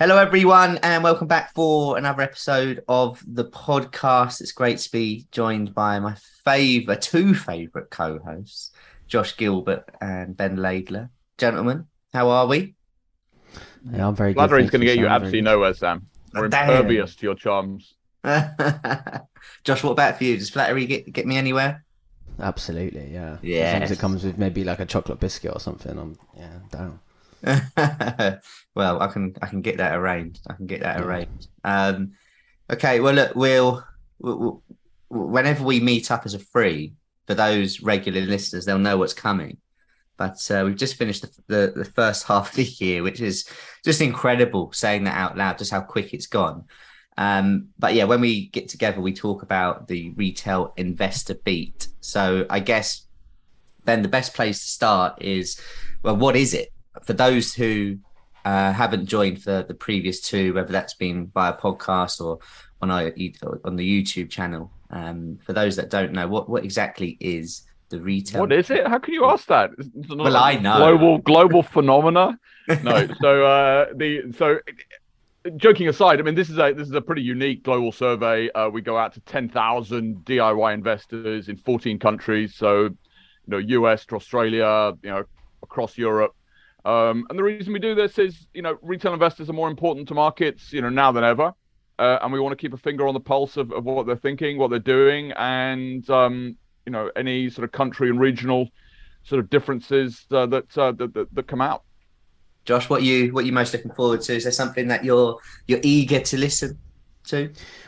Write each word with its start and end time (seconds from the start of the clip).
Hello, 0.00 0.16
everyone, 0.16 0.78
and 0.84 1.02
welcome 1.02 1.26
back 1.26 1.52
for 1.54 1.98
another 1.98 2.22
episode 2.22 2.84
of 2.86 3.20
the 3.26 3.46
podcast. 3.46 4.40
It's 4.40 4.52
great 4.52 4.78
to 4.78 4.92
be 4.92 5.26
joined 5.32 5.74
by 5.74 5.98
my 5.98 6.14
favourite, 6.44 6.98
uh, 6.98 7.00
two 7.00 7.34
favourite 7.34 7.90
co-hosts, 7.90 8.70
Josh 9.08 9.36
Gilbert 9.36 9.90
and 10.00 10.36
Ben 10.36 10.56
Laidler. 10.56 11.10
Gentlemen, 11.36 11.88
how 12.12 12.28
are 12.28 12.46
we? 12.46 12.76
Yeah, 13.90 14.06
I'm 14.06 14.14
very 14.14 14.34
Flattery 14.34 14.58
good. 14.60 14.64
is 14.66 14.70
going 14.70 14.80
to 14.82 14.86
get 14.86 14.98
you 14.98 15.06
Sam. 15.06 15.12
absolutely 15.12 15.40
nowhere, 15.40 15.74
Sam. 15.74 16.06
We're 16.32 16.46
Damn. 16.48 16.70
impervious 16.70 17.16
to 17.16 17.26
your 17.26 17.34
charms. 17.34 17.94
Josh, 19.64 19.82
what 19.82 19.90
about 19.90 20.18
for 20.18 20.22
you? 20.22 20.36
Does 20.38 20.50
flattery 20.50 20.86
get, 20.86 21.12
get 21.12 21.26
me 21.26 21.36
anywhere? 21.36 21.84
Absolutely, 22.38 23.12
yeah. 23.12 23.38
As 23.42 23.72
long 23.72 23.82
as 23.82 23.90
it 23.90 23.98
comes 23.98 24.22
with 24.22 24.38
maybe 24.38 24.62
like 24.62 24.78
a 24.78 24.86
chocolate 24.86 25.18
biscuit 25.18 25.52
or 25.52 25.58
something, 25.58 25.98
I'm 25.98 26.16
yeah 26.36 26.60
down. 26.70 27.00
well, 28.74 29.00
I 29.00 29.06
can 29.08 29.34
I 29.40 29.46
can 29.46 29.60
get 29.60 29.78
that 29.78 29.96
arranged. 29.96 30.40
I 30.48 30.54
can 30.54 30.66
get 30.66 30.80
that 30.80 31.00
arranged. 31.00 31.48
Um, 31.64 32.12
okay. 32.70 33.00
Well, 33.00 33.14
look, 33.14 33.34
we'll, 33.34 33.84
we'll 34.18 34.62
whenever 35.08 35.64
we 35.64 35.80
meet 35.80 36.10
up 36.10 36.26
as 36.26 36.34
a 36.34 36.38
free 36.38 36.94
for 37.26 37.34
those 37.34 37.80
regular 37.80 38.22
listeners, 38.22 38.64
they'll 38.64 38.78
know 38.78 38.98
what's 38.98 39.14
coming. 39.14 39.58
But 40.16 40.50
uh, 40.50 40.62
we've 40.64 40.76
just 40.76 40.96
finished 40.96 41.22
the, 41.22 41.30
the 41.46 41.72
the 41.76 41.84
first 41.84 42.24
half 42.28 42.50
of 42.50 42.56
the 42.56 42.64
year, 42.64 43.02
which 43.02 43.20
is 43.20 43.48
just 43.84 44.00
incredible. 44.00 44.72
Saying 44.72 45.04
that 45.04 45.16
out 45.16 45.36
loud, 45.36 45.58
just 45.58 45.70
how 45.70 45.80
quick 45.80 46.12
it's 46.12 46.26
gone. 46.26 46.64
Um, 47.16 47.68
but 47.78 47.94
yeah, 47.94 48.04
when 48.04 48.20
we 48.20 48.46
get 48.48 48.68
together, 48.68 49.00
we 49.00 49.12
talk 49.12 49.42
about 49.42 49.88
the 49.88 50.10
retail 50.10 50.72
investor 50.76 51.34
beat. 51.34 51.88
So 52.00 52.46
I 52.48 52.60
guess 52.60 53.06
then 53.84 54.02
the 54.02 54.08
best 54.08 54.34
place 54.34 54.60
to 54.60 54.66
start 54.66 55.22
is 55.22 55.60
well, 56.02 56.16
what 56.16 56.36
is 56.36 56.54
it 56.54 56.72
for 57.04 57.12
those 57.12 57.54
who 57.54 57.98
uh, 58.44 58.72
haven't 58.72 59.06
joined 59.06 59.42
for 59.42 59.62
the 59.62 59.74
previous 59.74 60.20
two, 60.20 60.54
whether 60.54 60.72
that's 60.72 60.94
been 60.94 61.28
via 61.34 61.54
podcast 61.54 62.20
or 62.20 62.38
on 62.80 62.90
our 62.90 63.12
on 63.64 63.76
the 63.76 64.02
YouTube 64.04 64.30
channel? 64.30 64.70
Um, 64.90 65.38
for 65.44 65.52
those 65.52 65.76
that 65.76 65.90
don't 65.90 66.12
know, 66.12 66.28
what 66.28 66.48
what 66.48 66.64
exactly 66.64 67.16
is 67.20 67.62
the 67.90 68.00
retail? 68.00 68.40
What 68.40 68.52
is 68.52 68.70
it? 68.70 68.86
How 68.86 68.98
can 68.98 69.14
you 69.14 69.24
ask 69.26 69.46
that? 69.46 69.70
Well, 70.08 70.36
I 70.36 70.56
know. 70.56 70.78
global 70.78 71.18
global 71.18 71.62
phenomena. 71.74 72.38
No, 72.82 73.06
so 73.20 73.44
uh, 73.44 73.86
the 73.94 74.32
so 74.36 74.58
joking 75.56 75.88
aside, 75.88 76.20
I 76.20 76.22
mean 76.22 76.34
this 76.34 76.50
is 76.50 76.58
a 76.58 76.72
this 76.72 76.88
is 76.88 76.94
a 76.94 77.00
pretty 77.00 77.22
unique 77.22 77.62
global 77.62 77.92
survey. 77.92 78.50
Uh, 78.50 78.68
we 78.68 78.82
go 78.82 78.96
out 78.96 79.14
to 79.14 79.20
ten 79.20 79.48
thousand 79.48 80.24
DIY 80.24 80.74
investors 80.74 81.48
in 81.48 81.56
fourteen 81.56 81.98
countries. 81.98 82.54
So 82.54 82.84
you 82.84 82.92
know, 83.46 83.58
US 83.58 84.04
to 84.06 84.16
Australia, 84.16 84.92
you 85.02 85.10
know, 85.10 85.24
across 85.62 85.96
Europe. 85.96 86.34
Um, 86.84 87.26
and 87.28 87.38
the 87.38 87.42
reason 87.42 87.72
we 87.72 87.78
do 87.78 87.94
this 87.94 88.18
is, 88.18 88.46
you 88.54 88.62
know, 88.62 88.78
retail 88.82 89.12
investors 89.12 89.50
are 89.50 89.54
more 89.54 89.68
important 89.68 90.08
to 90.08 90.14
markets, 90.14 90.72
you 90.72 90.80
know, 90.80 90.88
now 90.88 91.12
than 91.12 91.24
ever. 91.24 91.52
Uh, 91.98 92.18
and 92.22 92.32
we 92.32 92.38
want 92.38 92.52
to 92.52 92.56
keep 92.56 92.72
a 92.72 92.78
finger 92.78 93.08
on 93.08 93.14
the 93.14 93.20
pulse 93.20 93.56
of, 93.56 93.72
of 93.72 93.84
what 93.84 94.06
they're 94.06 94.16
thinking, 94.16 94.56
what 94.56 94.70
they're 94.70 94.78
doing, 94.78 95.32
and 95.32 96.08
um, 96.10 96.56
you 96.86 96.92
know 96.92 97.10
any 97.16 97.50
sort 97.50 97.64
of 97.64 97.72
country 97.72 98.08
and 98.08 98.20
regional 98.20 98.68
sort 99.24 99.40
of 99.40 99.50
differences 99.50 100.24
uh, 100.30 100.46
that, 100.46 100.78
uh, 100.78 100.92
that 100.92 101.12
that 101.12 101.34
that 101.34 101.46
come 101.48 101.60
out. 101.60 101.82
Josh, 102.64 102.88
what 102.88 103.02
you 103.02 103.32
what 103.32 103.44
you 103.46 103.52
most 103.52 103.74
looking 103.74 103.90
forward 103.92 104.20
to? 104.22 104.36
Is 104.36 104.44
there 104.44 104.52
something 104.52 104.86
that 104.88 105.04
you're 105.04 105.38
you're 105.66 105.80
eager 105.82 106.20
to 106.20 106.38
listen 106.38 106.78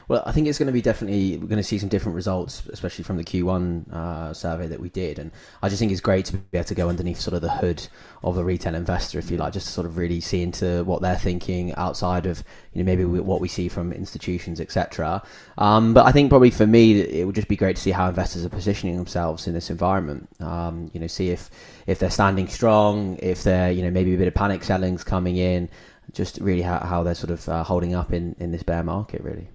Well, 0.08 0.22
I 0.26 0.32
think 0.32 0.48
it's 0.48 0.58
going 0.58 0.66
to 0.66 0.72
be 0.72 0.82
definitely 0.82 1.38
we're 1.38 1.46
going 1.46 1.56
to 1.56 1.62
see 1.62 1.78
some 1.78 1.88
different 1.88 2.16
results, 2.16 2.62
especially 2.68 3.04
from 3.04 3.16
the 3.16 3.24
Q1 3.24 3.92
uh, 3.92 4.34
survey 4.34 4.66
that 4.66 4.80
we 4.80 4.88
did, 4.90 5.18
and 5.18 5.30
I 5.62 5.68
just 5.68 5.78
think 5.78 5.92
it's 5.92 6.00
great 6.00 6.24
to 6.26 6.36
be 6.36 6.58
able 6.58 6.66
to 6.66 6.74
go 6.74 6.88
underneath 6.88 7.20
sort 7.20 7.34
of 7.34 7.42
the 7.42 7.50
hood 7.50 7.86
of 8.22 8.36
a 8.36 8.44
retail 8.44 8.74
investor, 8.74 9.18
if 9.18 9.30
you 9.30 9.36
like, 9.36 9.52
just 9.52 9.66
to 9.66 9.72
sort 9.72 9.86
of 9.86 9.96
really 9.96 10.20
see 10.20 10.42
into 10.42 10.84
what 10.84 11.00
they're 11.00 11.18
thinking 11.18 11.74
outside 11.76 12.26
of 12.26 12.42
you 12.72 12.82
know 12.82 12.86
maybe 12.86 13.04
what 13.04 13.40
we 13.40 13.48
see 13.48 13.68
from 13.68 13.92
institutions, 13.92 14.60
etc. 14.60 15.22
Um, 15.58 15.94
but 15.94 16.06
I 16.06 16.12
think 16.12 16.30
probably 16.30 16.50
for 16.50 16.66
me, 16.66 17.00
it 17.00 17.24
would 17.24 17.34
just 17.34 17.48
be 17.48 17.56
great 17.56 17.76
to 17.76 17.82
see 17.82 17.92
how 17.92 18.08
investors 18.08 18.44
are 18.44 18.50
positioning 18.50 18.96
themselves 18.96 19.46
in 19.46 19.54
this 19.54 19.70
environment. 19.70 20.28
Um, 20.40 20.90
you 20.92 21.00
know, 21.00 21.06
see 21.06 21.30
if 21.30 21.50
if 21.86 21.98
they're 21.98 22.10
standing 22.10 22.48
strong, 22.48 23.16
if 23.22 23.42
they're 23.44 23.70
you 23.70 23.82
know 23.82 23.90
maybe 23.90 24.14
a 24.14 24.18
bit 24.18 24.28
of 24.28 24.34
panic 24.34 24.64
selling's 24.64 25.04
coming 25.04 25.36
in, 25.36 25.68
just 26.12 26.38
really 26.38 26.62
how, 26.62 26.78
how 26.78 27.02
they're 27.02 27.14
sort 27.14 27.30
of 27.30 27.48
uh, 27.48 27.62
holding 27.62 27.94
up 27.94 28.12
in 28.12 28.34
in 28.38 28.50
this 28.50 28.62
bear 28.62 28.82
market, 28.82 29.22
really. 29.22 29.48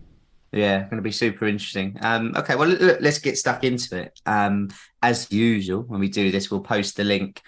Yeah, 0.51 0.79
going 0.83 0.95
to 0.95 1.01
be 1.01 1.11
super 1.11 1.47
interesting. 1.47 1.97
Um, 2.01 2.33
okay, 2.37 2.55
well, 2.55 2.69
let's 2.69 3.19
get 3.19 3.37
stuck 3.37 3.65
into 3.65 3.97
it. 3.97 4.21
Um, 4.25 4.69
as 5.01 5.29
usual, 5.29 5.81
when 5.81 5.99
we 5.99 6.07
do 6.07 6.31
this, 6.31 6.49
we'll 6.49 6.61
post 6.61 6.95
the 6.95 7.03
link. 7.03 7.41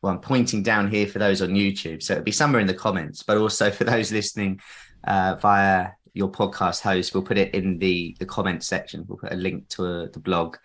Well, 0.00 0.14
I'm 0.14 0.20
pointing 0.20 0.62
down 0.62 0.90
here 0.90 1.06
for 1.06 1.18
those 1.18 1.42
on 1.42 1.50
YouTube, 1.50 2.02
so 2.02 2.14
it'll 2.14 2.24
be 2.24 2.32
somewhere 2.32 2.60
in 2.60 2.66
the 2.66 2.72
comments, 2.72 3.22
but 3.22 3.36
also 3.36 3.70
for 3.78 3.84
those 3.84 4.10
listening 4.10 4.60
uh, 5.04 5.36
via 5.40 5.88
your 6.14 6.30
podcast 6.30 6.80
host, 6.80 7.12
we'll 7.12 7.22
put 7.22 7.36
it 7.36 7.54
in 7.54 7.78
the 7.78 8.16
the 8.18 8.26
comments 8.26 8.66
section. 8.66 9.04
We'll 9.06 9.18
put 9.18 9.32
a 9.32 9.36
link 9.36 9.68
to 9.70 9.84
uh 9.84 10.06
the 10.10 10.20
blog, 10.20 10.56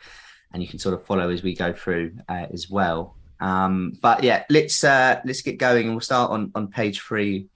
and 0.53 0.63
you 0.63 0.69
can 0.69 0.79
sort 0.79 0.95
of 0.95 1.05
follow 1.05 1.29
as 1.29 1.43
we 1.43 1.53
go 1.53 1.73
through 1.73 2.15
uh, 2.29 2.45
as 2.53 2.69
well. 2.69 3.17
Um, 3.41 3.97
but 4.01 4.23
yeah, 4.23 4.45
let's 4.49 4.81
uh, 4.83 5.19
let's 5.25 5.41
get 5.41 5.57
going, 5.57 5.87
and 5.87 5.95
we'll 5.95 5.99
start 6.01 6.31
on 6.31 6.51
on 6.55 6.69
page 6.69 7.01
three. 7.01 7.47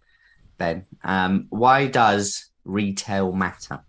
Ben, 0.58 0.86
um, 1.04 1.48
why 1.50 1.88
does 1.88 2.52
retail 2.64 3.32
matter? 3.32 3.82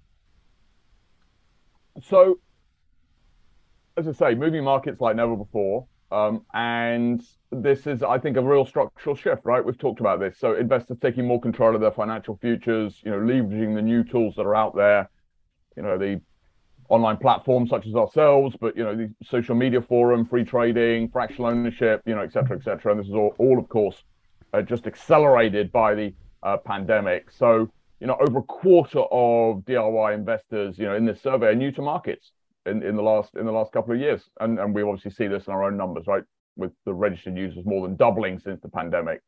So, 2.03 2.39
as 3.97 4.07
I 4.09 4.13
say, 4.13 4.35
moving 4.35 4.65
markets 4.65 5.01
like 5.01 5.17
never 5.17 5.37
before. 5.37 5.87
Um, 6.13 6.45
and 6.55 7.21
this 7.51 7.87
is, 7.87 8.03
I 8.03 8.19
think, 8.19 8.37
a 8.37 8.43
real 8.43 8.65
structural 8.65 9.17
shift, 9.17 9.45
right? 9.45 9.65
We've 9.65 9.79
talked 9.79 10.01
about 10.01 10.21
this. 10.21 10.39
So, 10.39 10.55
investors 10.55 10.99
taking 11.01 11.27
more 11.27 11.41
control 11.41 11.75
of 11.75 11.81
their 11.81 11.91
financial 11.91 12.37
futures, 12.41 13.01
you 13.05 13.11
know, 13.11 13.19
leveraging 13.19 13.75
the 13.75 13.83
new 13.83 14.05
tools 14.05 14.35
that 14.37 14.43
are 14.43 14.55
out 14.55 14.77
there, 14.77 15.11
you 15.77 15.83
know, 15.83 15.99
the 15.99 16.21
online 16.89 17.17
platforms 17.17 17.71
such 17.71 17.87
as 17.87 17.95
ourselves, 17.97 18.55
but, 18.61 18.77
you 18.77 18.85
know, 18.85 18.95
the 18.95 19.13
social 19.25 19.57
media 19.57 19.81
forum, 19.81 20.25
free 20.25 20.45
trading, 20.45 21.09
fractional 21.09 21.51
ownership, 21.51 22.01
you 22.07 22.15
know, 22.15 22.21
et 22.21 22.33
cetera, 22.33 22.57
et 22.57 22.63
cetera. 22.63 22.93
And 22.93 23.01
this 23.01 23.09
is 23.09 23.15
all, 23.15 23.35
all 23.39 23.59
of 23.59 23.69
course, 23.69 24.05
uh, 24.53 24.63
just 24.63 24.87
accelerated 24.87 25.73
by 25.73 25.95
the 25.95 26.15
uh, 26.43 26.57
pandemic. 26.57 27.31
So, 27.31 27.71
you 28.01 28.07
know, 28.07 28.17
over 28.21 28.39
a 28.39 28.43
quarter 28.43 29.01
of 29.01 29.61
DIY 29.65 30.15
investors, 30.15 30.79
you 30.79 30.87
know, 30.87 30.95
in 30.95 31.05
this 31.05 31.21
survey 31.21 31.49
are 31.49 31.55
new 31.55 31.73
to 31.73 31.83
markets 31.83 32.33
in, 32.67 32.83
in 32.83 32.97
the 32.97 33.03
last 33.03 33.35
in 33.37 33.47
the 33.47 33.53
last 33.53 33.73
couple 33.73 33.95
of 33.95 34.01
years, 34.01 34.23
and 34.41 34.59
and 34.59 34.75
we 34.75 34.83
obviously 34.83 35.11
see 35.11 35.27
this 35.27 35.47
in 35.47 35.53
our 35.53 35.65
own 35.65 35.77
numbers, 35.77 36.07
right? 36.07 36.25
With 36.57 36.73
the 36.85 36.93
registered 36.93 37.37
users 37.37 37.65
more 37.65 37.87
than 37.87 37.97
doubling 37.97 38.39
since 38.39 38.61
the 38.61 38.69
pandemic, 38.69 39.23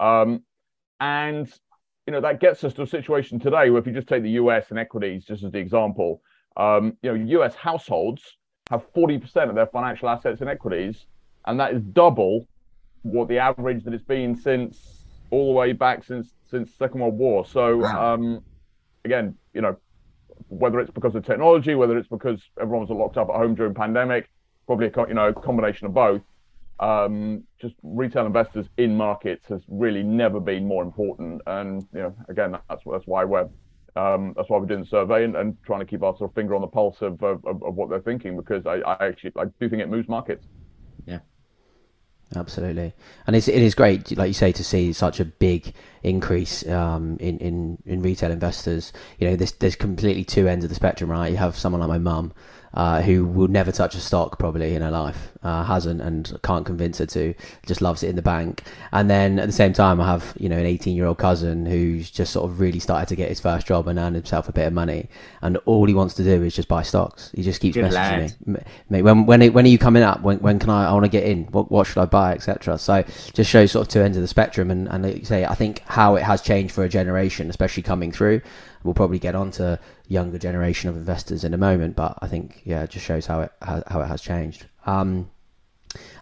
um, 0.00 0.42
and 1.00 1.52
you 2.06 2.12
know 2.12 2.20
that 2.20 2.40
gets 2.40 2.64
us 2.64 2.72
to 2.74 2.82
a 2.82 2.86
situation 2.86 3.38
today 3.38 3.70
where 3.70 3.80
if 3.80 3.86
you 3.86 3.92
just 3.92 4.08
take 4.08 4.22
the 4.22 4.30
U.S. 4.30 4.66
and 4.70 4.78
equities 4.78 5.24
just 5.24 5.42
as 5.42 5.52
the 5.52 5.58
example, 5.58 6.22
um, 6.56 6.96
you 7.02 7.12
know, 7.12 7.24
U.S. 7.40 7.54
households 7.54 8.22
have 8.70 8.84
forty 8.94 9.18
percent 9.18 9.50
of 9.50 9.56
their 9.56 9.66
financial 9.66 10.08
assets 10.08 10.40
in 10.40 10.48
equities, 10.48 11.06
and 11.46 11.58
that 11.60 11.74
is 11.74 11.82
double 11.82 12.46
what 13.02 13.28
the 13.28 13.38
average 13.38 13.84
that 13.84 13.94
it's 13.94 14.04
been 14.04 14.34
since 14.34 14.95
all 15.30 15.52
the 15.52 15.58
way 15.58 15.72
back 15.72 16.04
since 16.04 16.34
since 16.50 16.74
Second 16.74 17.00
World 17.00 17.18
War. 17.18 17.44
So 17.46 17.84
um, 17.84 18.42
again, 19.04 19.34
you 19.54 19.60
know, 19.60 19.76
whether 20.48 20.80
it's 20.80 20.90
because 20.90 21.14
of 21.14 21.24
technology, 21.24 21.74
whether 21.74 21.96
it's 21.96 22.08
because 22.08 22.40
everyone 22.60 22.86
was 22.86 22.90
locked 22.90 23.16
up 23.16 23.28
at 23.28 23.36
home 23.36 23.54
during 23.54 23.74
pandemic, 23.74 24.28
probably 24.66 24.86
a 24.86 24.90
co- 24.90 25.08
you 25.08 25.14
know 25.14 25.32
combination 25.32 25.86
of 25.86 25.94
both. 25.94 26.22
Um, 26.78 27.44
just 27.58 27.74
retail 27.82 28.26
investors 28.26 28.66
in 28.76 28.94
markets 28.94 29.46
has 29.48 29.62
really 29.66 30.02
never 30.02 30.40
been 30.40 30.66
more 30.66 30.82
important, 30.82 31.40
and 31.46 31.86
you 31.94 32.00
know, 32.00 32.14
again, 32.28 32.52
that's 32.52 32.82
that's 32.84 33.06
why 33.06 33.24
we're 33.24 33.48
um, 33.96 34.34
that's 34.36 34.50
why 34.50 34.58
we're 34.58 34.66
doing 34.66 34.80
the 34.80 34.86
survey 34.86 35.24
and, 35.24 35.36
and 35.36 35.56
trying 35.64 35.80
to 35.80 35.86
keep 35.86 36.02
our 36.02 36.14
sort 36.18 36.30
of 36.30 36.34
finger 36.34 36.54
on 36.54 36.60
the 36.60 36.66
pulse 36.66 37.00
of 37.00 37.22
of, 37.22 37.44
of 37.46 37.74
what 37.74 37.88
they're 37.88 38.00
thinking 38.00 38.36
because 38.36 38.66
I, 38.66 38.74
I 38.80 39.06
actually 39.06 39.32
I 39.38 39.44
do 39.58 39.68
think 39.68 39.82
it 39.82 39.88
moves 39.88 40.08
markets. 40.08 40.46
Absolutely, 42.34 42.92
and 43.28 43.36
it's, 43.36 43.46
it 43.46 43.62
is 43.62 43.76
great, 43.76 44.16
like 44.18 44.26
you 44.26 44.34
say, 44.34 44.50
to 44.50 44.64
see 44.64 44.92
such 44.92 45.20
a 45.20 45.24
big 45.24 45.72
increase 46.02 46.66
um, 46.68 47.16
in, 47.20 47.38
in 47.38 47.78
in 47.86 48.02
retail 48.02 48.32
investors. 48.32 48.92
You 49.18 49.28
know, 49.28 49.36
there's 49.36 49.52
there's 49.52 49.76
completely 49.76 50.24
two 50.24 50.48
ends 50.48 50.64
of 50.64 50.68
the 50.68 50.74
spectrum, 50.74 51.08
right? 51.08 51.30
You 51.30 51.36
have 51.36 51.56
someone 51.56 51.80
like 51.80 51.88
my 51.88 51.98
mum 51.98 52.32
uh, 52.76 53.00
who 53.00 53.24
will 53.24 53.48
never 53.48 53.72
touch 53.72 53.94
a 53.94 54.00
stock 54.00 54.38
probably 54.38 54.74
in 54.74 54.82
her 54.82 54.90
life, 54.90 55.32
uh, 55.42 55.64
hasn't 55.64 56.02
and 56.02 56.38
can't 56.42 56.66
convince 56.66 56.98
her 56.98 57.06
to, 57.06 57.34
just 57.66 57.80
loves 57.80 58.02
it 58.02 58.10
in 58.10 58.16
the 58.16 58.22
bank. 58.22 58.62
And 58.92 59.08
then 59.08 59.38
at 59.38 59.46
the 59.46 59.52
same 59.52 59.72
time, 59.72 59.98
I 59.98 60.06
have 60.06 60.34
you 60.38 60.50
know 60.50 60.58
an 60.58 60.66
18 60.66 60.94
year 60.94 61.06
old 61.06 61.16
cousin 61.16 61.64
who's 61.64 62.10
just 62.10 62.34
sort 62.34 62.48
of 62.48 62.60
really 62.60 62.78
started 62.78 63.08
to 63.08 63.16
get 63.16 63.30
his 63.30 63.40
first 63.40 63.66
job 63.66 63.88
and 63.88 63.98
earn 63.98 64.12
himself 64.12 64.50
a 64.50 64.52
bit 64.52 64.66
of 64.66 64.74
money, 64.74 65.08
and 65.40 65.56
all 65.64 65.86
he 65.86 65.94
wants 65.94 66.12
to 66.14 66.22
do 66.22 66.42
is 66.42 66.54
just 66.54 66.68
buy 66.68 66.82
stocks. 66.82 67.32
He 67.34 67.42
just 67.42 67.62
keeps 67.62 67.76
Good 67.76 67.86
messaging 67.86 68.34
lad. 68.46 68.66
me, 68.90 69.00
when 69.00 69.24
when 69.24 69.52
when 69.54 69.64
are 69.64 69.68
you 69.68 69.78
coming 69.78 70.02
up? 70.02 70.20
When 70.20 70.38
when 70.40 70.58
can 70.58 70.68
I? 70.68 70.88
I 70.88 70.92
want 70.92 71.06
to 71.06 71.10
get 71.10 71.24
in. 71.24 71.44
What 71.46 71.72
what 71.72 71.86
should 71.86 71.98
I 71.98 72.04
buy, 72.04 72.34
etc. 72.34 72.76
So 72.76 73.04
just 73.32 73.50
shows 73.50 73.72
sort 73.72 73.86
of 73.86 73.90
two 73.90 74.02
ends 74.02 74.18
of 74.18 74.22
the 74.22 74.28
spectrum, 74.28 74.70
and 74.70 74.86
and 74.88 75.02
like 75.02 75.16
you 75.16 75.24
say, 75.24 75.46
I 75.46 75.54
think 75.54 75.80
how 75.86 76.16
it 76.16 76.22
has 76.24 76.42
changed 76.42 76.74
for 76.74 76.84
a 76.84 76.90
generation, 76.90 77.48
especially 77.48 77.84
coming 77.84 78.12
through 78.12 78.42
we'll 78.86 78.94
probably 78.94 79.18
get 79.18 79.34
on 79.34 79.50
to 79.50 79.78
younger 80.08 80.38
generation 80.38 80.88
of 80.88 80.96
investors 80.96 81.44
in 81.44 81.54
a 81.54 81.58
moment, 81.58 81.96
but 81.96 82.18
I 82.20 82.26
think 82.28 82.62
yeah, 82.64 82.82
it 82.82 82.90
just 82.90 83.04
shows 83.04 83.26
how 83.26 83.40
it 83.40 83.52
how 83.62 84.00
it 84.00 84.06
has 84.06 84.22
changed. 84.22 84.66
Um, 84.84 85.30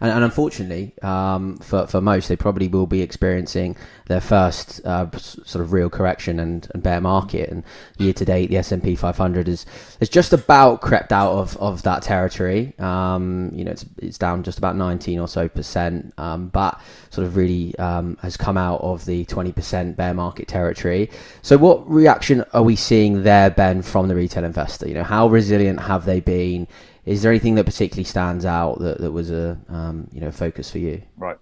and, 0.00 0.10
and 0.10 0.24
unfortunately, 0.24 0.92
um, 1.02 1.56
for 1.58 1.86
for 1.86 2.00
most, 2.00 2.28
they 2.28 2.36
probably 2.36 2.68
will 2.68 2.86
be 2.86 3.02
experiencing 3.02 3.76
their 4.06 4.20
first 4.20 4.84
uh, 4.84 5.10
sort 5.18 5.64
of 5.64 5.72
real 5.72 5.88
correction 5.88 6.38
and, 6.38 6.68
and 6.74 6.82
bear 6.82 7.00
market. 7.00 7.48
And 7.48 7.64
year 7.98 8.12
to 8.12 8.24
date, 8.24 8.50
the 8.50 8.58
S 8.58 8.72
and 8.72 8.82
P 8.82 8.96
500 8.96 9.48
is 9.48 9.64
is 10.00 10.08
just 10.08 10.32
about 10.32 10.80
crept 10.80 11.12
out 11.12 11.32
of, 11.32 11.56
of 11.56 11.82
that 11.82 12.02
territory. 12.02 12.74
Um, 12.78 13.50
you 13.54 13.64
know, 13.64 13.70
it's 13.70 13.84
it's 13.98 14.18
down 14.18 14.42
just 14.42 14.58
about 14.58 14.76
19 14.76 15.18
or 15.18 15.28
so 15.28 15.48
percent, 15.48 16.12
um, 16.18 16.48
but 16.48 16.80
sort 17.10 17.26
of 17.26 17.36
really 17.36 17.76
um, 17.78 18.18
has 18.22 18.36
come 18.36 18.56
out 18.56 18.80
of 18.80 19.04
the 19.06 19.24
20 19.24 19.52
percent 19.52 19.96
bear 19.96 20.14
market 20.14 20.48
territory. 20.48 21.10
So, 21.42 21.56
what 21.56 21.88
reaction 21.88 22.44
are 22.52 22.62
we 22.62 22.76
seeing 22.76 23.22
there, 23.22 23.50
Ben, 23.50 23.82
from 23.82 24.08
the 24.08 24.14
retail 24.14 24.44
investor? 24.44 24.88
You 24.88 24.94
know, 24.94 25.04
how 25.04 25.28
resilient 25.28 25.80
have 25.80 26.04
they 26.04 26.20
been? 26.20 26.66
Is 27.06 27.22
there 27.22 27.30
anything 27.30 27.54
that 27.56 27.64
particularly 27.64 28.04
stands 28.04 28.44
out 28.44 28.78
that, 28.80 28.98
that 28.98 29.12
was 29.12 29.30
a 29.30 29.58
um, 29.68 30.08
you 30.12 30.20
know 30.20 30.30
focus 30.30 30.70
for 30.70 30.78
you? 30.78 31.02
Right. 31.16 31.36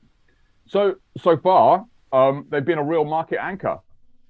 So 0.66 0.96
so 1.18 1.36
far, 1.36 1.86
um, 2.12 2.46
they've 2.50 2.64
been 2.64 2.78
a 2.78 2.84
real 2.84 3.04
market 3.04 3.40
anchor. 3.40 3.78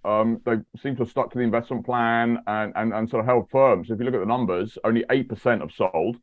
Um, 0.04 0.40
they 0.44 0.56
seem 0.82 0.96
to 0.96 1.02
have 1.02 1.10
stuck 1.10 1.30
to 1.30 1.38
the 1.38 1.44
investment 1.44 1.86
plan 1.86 2.38
and, 2.46 2.72
and, 2.74 2.92
and 2.92 3.08
sort 3.08 3.20
of 3.20 3.26
held 3.26 3.48
firm. 3.50 3.84
So 3.84 3.94
if 3.94 4.00
you 4.00 4.04
look 4.04 4.14
at 4.14 4.20
the 4.20 4.26
numbers, 4.26 4.76
only 4.84 5.04
eight 5.10 5.28
percent 5.28 5.60
have 5.60 5.72
sold, 5.72 6.16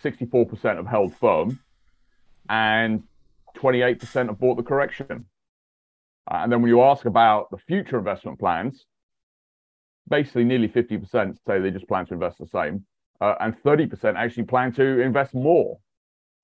sixty-four 0.00 0.46
percent 0.46 0.76
have 0.76 0.86
held 0.86 1.14
firm, 1.16 1.58
and 2.48 3.02
twenty-eight 3.54 3.98
percent 4.00 4.28
have 4.28 4.38
bought 4.38 4.56
the 4.56 4.62
correction. 4.62 5.26
Uh, 6.30 6.36
and 6.36 6.52
then 6.52 6.62
when 6.62 6.68
you 6.68 6.82
ask 6.82 7.04
about 7.04 7.50
the 7.50 7.58
future 7.58 7.98
investment 7.98 8.38
plans, 8.38 8.86
basically 10.08 10.44
nearly 10.44 10.68
50% 10.68 11.36
say 11.46 11.60
they 11.60 11.70
just 11.70 11.86
plan 11.86 12.06
to 12.06 12.14
invest 12.14 12.38
the 12.38 12.46
same 12.46 12.86
uh, 13.24 13.34
and 13.40 13.56
30% 13.62 14.16
actually 14.16 14.42
plan 14.42 14.70
to 14.72 15.00
invest 15.00 15.34
more. 15.34 15.78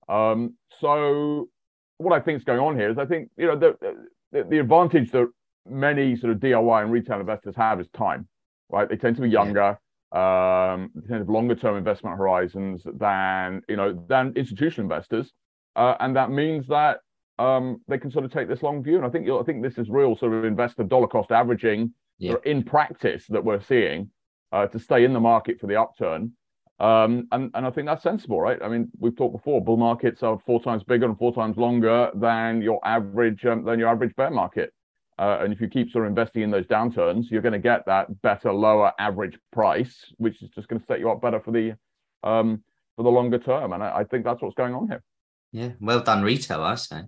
Um, 0.09 0.55
so 0.79 1.47
what 1.99 2.13
I 2.13 2.19
think 2.19 2.37
is 2.37 2.43
going 2.43 2.59
on 2.59 2.75
here 2.75 2.89
is 2.89 2.97
I 2.97 3.05
think 3.05 3.29
you 3.37 3.45
know 3.47 3.55
the, 3.55 3.77
the, 4.31 4.43
the 4.49 4.59
advantage 4.59 5.11
that 5.11 5.27
many 5.69 6.15
sort 6.15 6.33
of 6.33 6.39
DIY 6.39 6.81
and 6.81 6.91
retail 6.91 7.19
investors 7.19 7.55
have 7.55 7.79
is 7.79 7.87
time, 7.95 8.27
right? 8.69 8.89
They 8.89 8.97
tend 8.97 9.15
to 9.17 9.21
be 9.21 9.29
younger, 9.29 9.77
um, 10.11 10.89
they 10.95 11.01
tend 11.01 11.09
to 11.09 11.17
have 11.19 11.29
longer 11.29 11.53
term 11.53 11.77
investment 11.77 12.17
horizons 12.17 12.81
than 12.97 13.61
you 13.69 13.75
know 13.75 14.03
than 14.09 14.33
institutional 14.35 14.85
investors, 14.85 15.31
uh, 15.75 15.95
and 15.99 16.15
that 16.15 16.31
means 16.31 16.65
that 16.67 17.01
um, 17.37 17.81
they 17.87 17.99
can 17.99 18.09
sort 18.09 18.25
of 18.25 18.33
take 18.33 18.47
this 18.47 18.63
long 18.63 18.83
view. 18.83 18.97
And 18.97 19.05
I 19.05 19.09
think 19.09 19.29
I 19.29 19.43
think 19.43 19.61
this 19.61 19.77
is 19.77 19.87
real 19.87 20.15
sort 20.17 20.33
of 20.33 20.45
investor 20.45 20.83
dollar 20.83 21.07
cost 21.07 21.31
averaging 21.31 21.93
yeah. 22.17 22.35
in 22.43 22.63
practice 22.63 23.25
that 23.29 23.45
we're 23.45 23.61
seeing 23.61 24.09
uh, 24.51 24.65
to 24.65 24.79
stay 24.79 25.03
in 25.03 25.13
the 25.13 25.19
market 25.19 25.59
for 25.59 25.67
the 25.67 25.79
upturn. 25.79 26.31
Um, 26.81 27.27
and, 27.31 27.51
and 27.53 27.63
I 27.67 27.69
think 27.69 27.85
that's 27.85 28.01
sensible, 28.01 28.41
right? 28.41 28.57
I 28.65 28.67
mean, 28.67 28.89
we've 28.99 29.15
talked 29.15 29.35
before, 29.37 29.63
bull 29.63 29.77
markets 29.77 30.23
are 30.23 30.39
four 30.47 30.59
times 30.63 30.83
bigger 30.83 31.05
and 31.05 31.15
four 31.15 31.31
times 31.31 31.55
longer 31.55 32.09
than 32.15 32.59
your 32.63 32.79
average 32.83 33.45
um, 33.45 33.63
than 33.65 33.77
your 33.77 33.89
average 33.89 34.15
bear 34.15 34.31
market. 34.31 34.73
Uh, 35.19 35.37
and 35.41 35.53
if 35.53 35.61
you 35.61 35.67
keep 35.67 35.91
sort 35.91 36.05
of 36.05 36.09
investing 36.09 36.41
in 36.41 36.49
those 36.49 36.65
downturns, 36.65 37.29
you're 37.29 37.43
going 37.43 37.53
to 37.53 37.59
get 37.59 37.85
that 37.85 38.05
better, 38.23 38.51
lower 38.51 38.91
average 38.97 39.37
price, 39.51 39.93
which 40.17 40.41
is 40.41 40.49
just 40.55 40.67
going 40.69 40.79
to 40.79 40.85
set 40.87 40.99
you 40.99 41.11
up 41.11 41.21
better 41.21 41.39
for 41.39 41.51
the 41.51 41.75
um, 42.23 42.63
for 42.95 43.03
the 43.03 43.11
longer 43.11 43.37
term. 43.37 43.73
And 43.73 43.83
I, 43.83 43.97
I 43.97 44.03
think 44.05 44.25
that's 44.25 44.41
what's 44.41 44.55
going 44.55 44.73
on 44.73 44.87
here. 44.87 45.03
Yeah, 45.51 45.73
well 45.79 46.01
done, 46.01 46.23
retail. 46.23 46.63
I 46.63 46.73
say, 46.75 47.03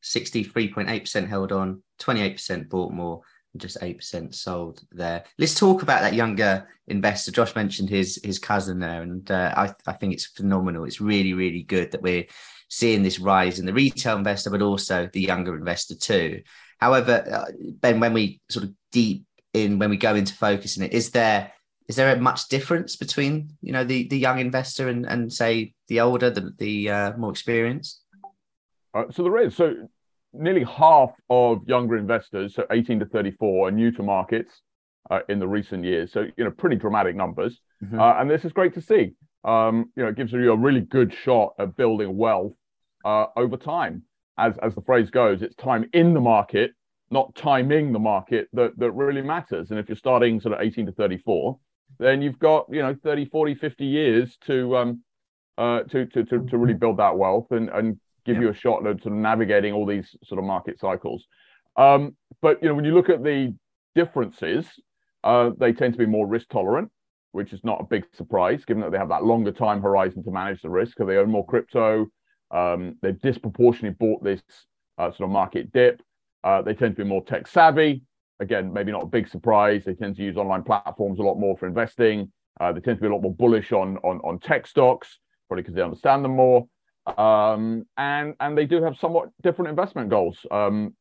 sixty-three 0.00 0.72
point 0.72 0.88
eight 0.88 1.04
percent 1.06 1.28
held 1.28 1.52
on, 1.52 1.82
twenty-eight 1.98 2.36
percent 2.36 2.70
bought 2.70 2.92
more 2.94 3.20
just 3.58 3.80
8% 3.80 4.34
sold 4.34 4.80
there. 4.92 5.24
Let's 5.38 5.54
talk 5.54 5.82
about 5.82 6.02
that 6.02 6.14
younger 6.14 6.68
investor. 6.86 7.30
Josh 7.30 7.54
mentioned 7.54 7.90
his 7.90 8.20
his 8.22 8.38
cousin 8.38 8.78
there, 8.78 9.02
and 9.02 9.30
uh, 9.30 9.52
I, 9.56 9.74
I 9.86 9.92
think 9.92 10.12
it's 10.12 10.26
phenomenal. 10.26 10.84
It's 10.84 11.00
really, 11.00 11.34
really 11.34 11.62
good 11.62 11.92
that 11.92 12.02
we're 12.02 12.26
seeing 12.68 13.02
this 13.02 13.18
rise 13.18 13.58
in 13.58 13.66
the 13.66 13.72
retail 13.72 14.16
investor, 14.16 14.50
but 14.50 14.62
also 14.62 15.08
the 15.12 15.20
younger 15.20 15.56
investor 15.56 15.94
too. 15.94 16.42
However, 16.78 17.24
uh, 17.30 17.52
Ben, 17.80 18.00
when 18.00 18.12
we 18.12 18.40
sort 18.48 18.64
of 18.64 18.72
deep 18.92 19.24
in, 19.52 19.78
when 19.78 19.90
we 19.90 19.96
go 19.96 20.14
into 20.14 20.34
focusing 20.34 20.84
it, 20.84 20.92
is 20.92 21.10
there 21.10 21.52
is 21.88 21.96
there 21.96 22.14
a 22.14 22.20
much 22.20 22.48
difference 22.48 22.96
between 22.96 23.50
you 23.62 23.72
know 23.72 23.84
the 23.84 24.06
the 24.08 24.18
young 24.18 24.38
investor 24.38 24.88
and 24.88 25.06
and 25.06 25.32
say 25.32 25.74
the 25.88 26.00
older, 26.00 26.30
the 26.30 26.52
the 26.58 26.90
uh, 26.90 27.16
more 27.16 27.30
experienced? 27.30 28.02
Uh, 28.94 29.04
so 29.10 29.22
there 29.22 29.38
is. 29.38 29.56
So 29.56 29.88
nearly 30.32 30.64
half 30.64 31.10
of 31.30 31.60
younger 31.66 31.96
investors, 31.96 32.54
so 32.54 32.66
18 32.70 33.00
to 33.00 33.06
34, 33.06 33.68
are 33.68 33.70
new 33.70 33.90
to 33.92 34.02
markets 34.02 34.62
uh, 35.10 35.20
in 35.28 35.38
the 35.38 35.48
recent 35.48 35.84
years. 35.84 36.12
So, 36.12 36.26
you 36.36 36.44
know, 36.44 36.50
pretty 36.50 36.76
dramatic 36.76 37.16
numbers. 37.16 37.60
Mm-hmm. 37.82 37.98
Uh, 37.98 38.14
and 38.20 38.30
this 38.30 38.44
is 38.44 38.52
great 38.52 38.74
to 38.74 38.80
see. 38.80 39.12
Um, 39.44 39.90
you 39.96 40.02
know, 40.02 40.10
it 40.10 40.16
gives 40.16 40.32
you 40.32 40.52
a 40.52 40.56
really 40.56 40.80
good 40.80 41.14
shot 41.14 41.54
at 41.58 41.76
building 41.76 42.16
wealth 42.16 42.52
uh, 43.04 43.26
over 43.36 43.56
time. 43.56 44.02
As, 44.36 44.56
as 44.62 44.74
the 44.74 44.82
phrase 44.82 45.10
goes, 45.10 45.42
it's 45.42 45.56
time 45.56 45.88
in 45.92 46.14
the 46.14 46.20
market, 46.20 46.72
not 47.10 47.34
timing 47.34 47.92
the 47.92 47.98
market 47.98 48.48
that, 48.52 48.78
that 48.78 48.92
really 48.92 49.22
matters. 49.22 49.70
And 49.70 49.80
if 49.80 49.88
you're 49.88 49.96
starting 49.96 50.40
sort 50.40 50.54
of 50.54 50.60
18 50.60 50.86
to 50.86 50.92
34, 50.92 51.58
then 51.98 52.22
you've 52.22 52.38
got, 52.38 52.66
you 52.70 52.82
know, 52.82 52.94
30, 53.02 53.26
40, 53.26 53.54
50 53.54 53.84
years 53.84 54.36
to, 54.46 54.76
um, 54.76 55.02
uh, 55.56 55.82
to, 55.84 56.06
to, 56.06 56.24
to, 56.24 56.46
to 56.46 56.58
really 56.58 56.74
build 56.74 56.98
that 56.98 57.16
wealth 57.16 57.46
and, 57.50 57.68
and 57.70 57.98
give 58.28 58.36
yeah. 58.36 58.42
you 58.42 58.50
a 58.50 58.54
shot 58.54 58.86
at 58.86 59.02
sort 59.02 59.14
of 59.14 59.20
navigating 59.20 59.72
all 59.72 59.86
these 59.86 60.14
sort 60.22 60.38
of 60.38 60.44
market 60.44 60.78
cycles. 60.78 61.26
Um, 61.76 62.16
but 62.42 62.62
you 62.62 62.68
know, 62.68 62.74
when 62.74 62.84
you 62.84 62.94
look 62.94 63.08
at 63.08 63.24
the 63.24 63.54
differences, 63.94 64.66
uh, 65.24 65.50
they 65.58 65.72
tend 65.72 65.94
to 65.94 65.98
be 65.98 66.06
more 66.06 66.26
risk 66.26 66.48
tolerant, 66.48 66.90
which 67.32 67.52
is 67.52 67.64
not 67.64 67.80
a 67.80 67.84
big 67.84 68.04
surprise, 68.14 68.64
given 68.64 68.82
that 68.82 68.92
they 68.92 68.98
have 68.98 69.08
that 69.08 69.24
longer 69.24 69.52
time 69.52 69.80
horizon 69.80 70.22
to 70.24 70.30
manage 70.30 70.60
the 70.62 70.70
risk. 70.70 70.96
Because 70.96 71.08
they 71.08 71.16
own 71.16 71.30
more 71.30 71.46
crypto, 71.46 72.06
um, 72.50 72.96
they've 73.02 73.20
disproportionately 73.20 73.96
bought 73.98 74.22
this 74.22 74.42
uh, 74.98 75.10
sort 75.10 75.28
of 75.28 75.30
market 75.30 75.72
dip. 75.72 76.02
Uh, 76.44 76.62
they 76.62 76.74
tend 76.74 76.96
to 76.96 77.02
be 77.02 77.08
more 77.08 77.24
tech 77.24 77.46
savvy. 77.46 78.02
Again, 78.40 78.72
maybe 78.72 78.92
not 78.92 79.02
a 79.04 79.06
big 79.06 79.28
surprise. 79.28 79.84
They 79.84 79.94
tend 79.94 80.16
to 80.16 80.22
use 80.22 80.36
online 80.36 80.62
platforms 80.62 81.18
a 81.18 81.22
lot 81.22 81.38
more 81.38 81.56
for 81.56 81.66
investing. 81.66 82.30
Uh, 82.60 82.72
they 82.72 82.80
tend 82.80 82.98
to 82.98 83.02
be 83.02 83.08
a 83.08 83.12
lot 83.12 83.22
more 83.22 83.34
bullish 83.34 83.72
on 83.72 83.98
on, 83.98 84.18
on 84.24 84.38
tech 84.38 84.66
stocks, 84.66 85.18
probably 85.48 85.62
because 85.62 85.74
they 85.74 85.82
understand 85.82 86.24
them 86.24 86.36
more. 86.36 86.66
Um, 87.16 87.86
and 87.96 88.34
and 88.40 88.56
they 88.56 88.66
do 88.66 88.82
have 88.82 88.96
somewhat 88.96 89.30
different 89.42 89.68
investment 89.70 90.10
goals. 90.10 90.44
Um, 90.50 90.94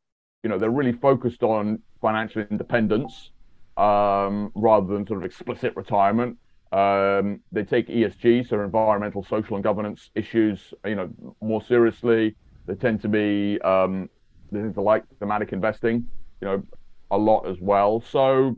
you 0.43 0.49
know, 0.49 0.57
they're 0.57 0.69
really 0.69 0.93
focused 0.93 1.43
on 1.43 1.79
financial 2.01 2.43
independence 2.49 3.31
um, 3.75 4.51
rather 4.55 4.93
than 4.93 5.05
sort 5.05 5.19
of 5.19 5.25
explicit 5.25 5.73
retirement. 5.75 6.37
Um, 6.71 7.39
they 7.51 7.63
take 7.63 7.87
ESG, 7.87 8.47
so 8.47 8.61
environmental, 8.61 9.23
social, 9.23 9.55
and 9.55 9.63
governance 9.63 10.09
issues, 10.15 10.73
you 10.85 10.95
know, 10.95 11.09
more 11.41 11.61
seriously. 11.61 12.35
They 12.65 12.75
tend 12.75 13.01
to 13.01 13.07
be 13.07 13.59
um, 13.61 14.09
they 14.51 14.59
tend 14.59 14.73
to 14.75 14.81
like 14.81 15.03
thematic 15.19 15.53
investing, 15.53 16.07
you 16.41 16.47
know, 16.47 16.63
a 17.11 17.17
lot 17.17 17.47
as 17.47 17.57
well. 17.61 18.01
So, 18.01 18.57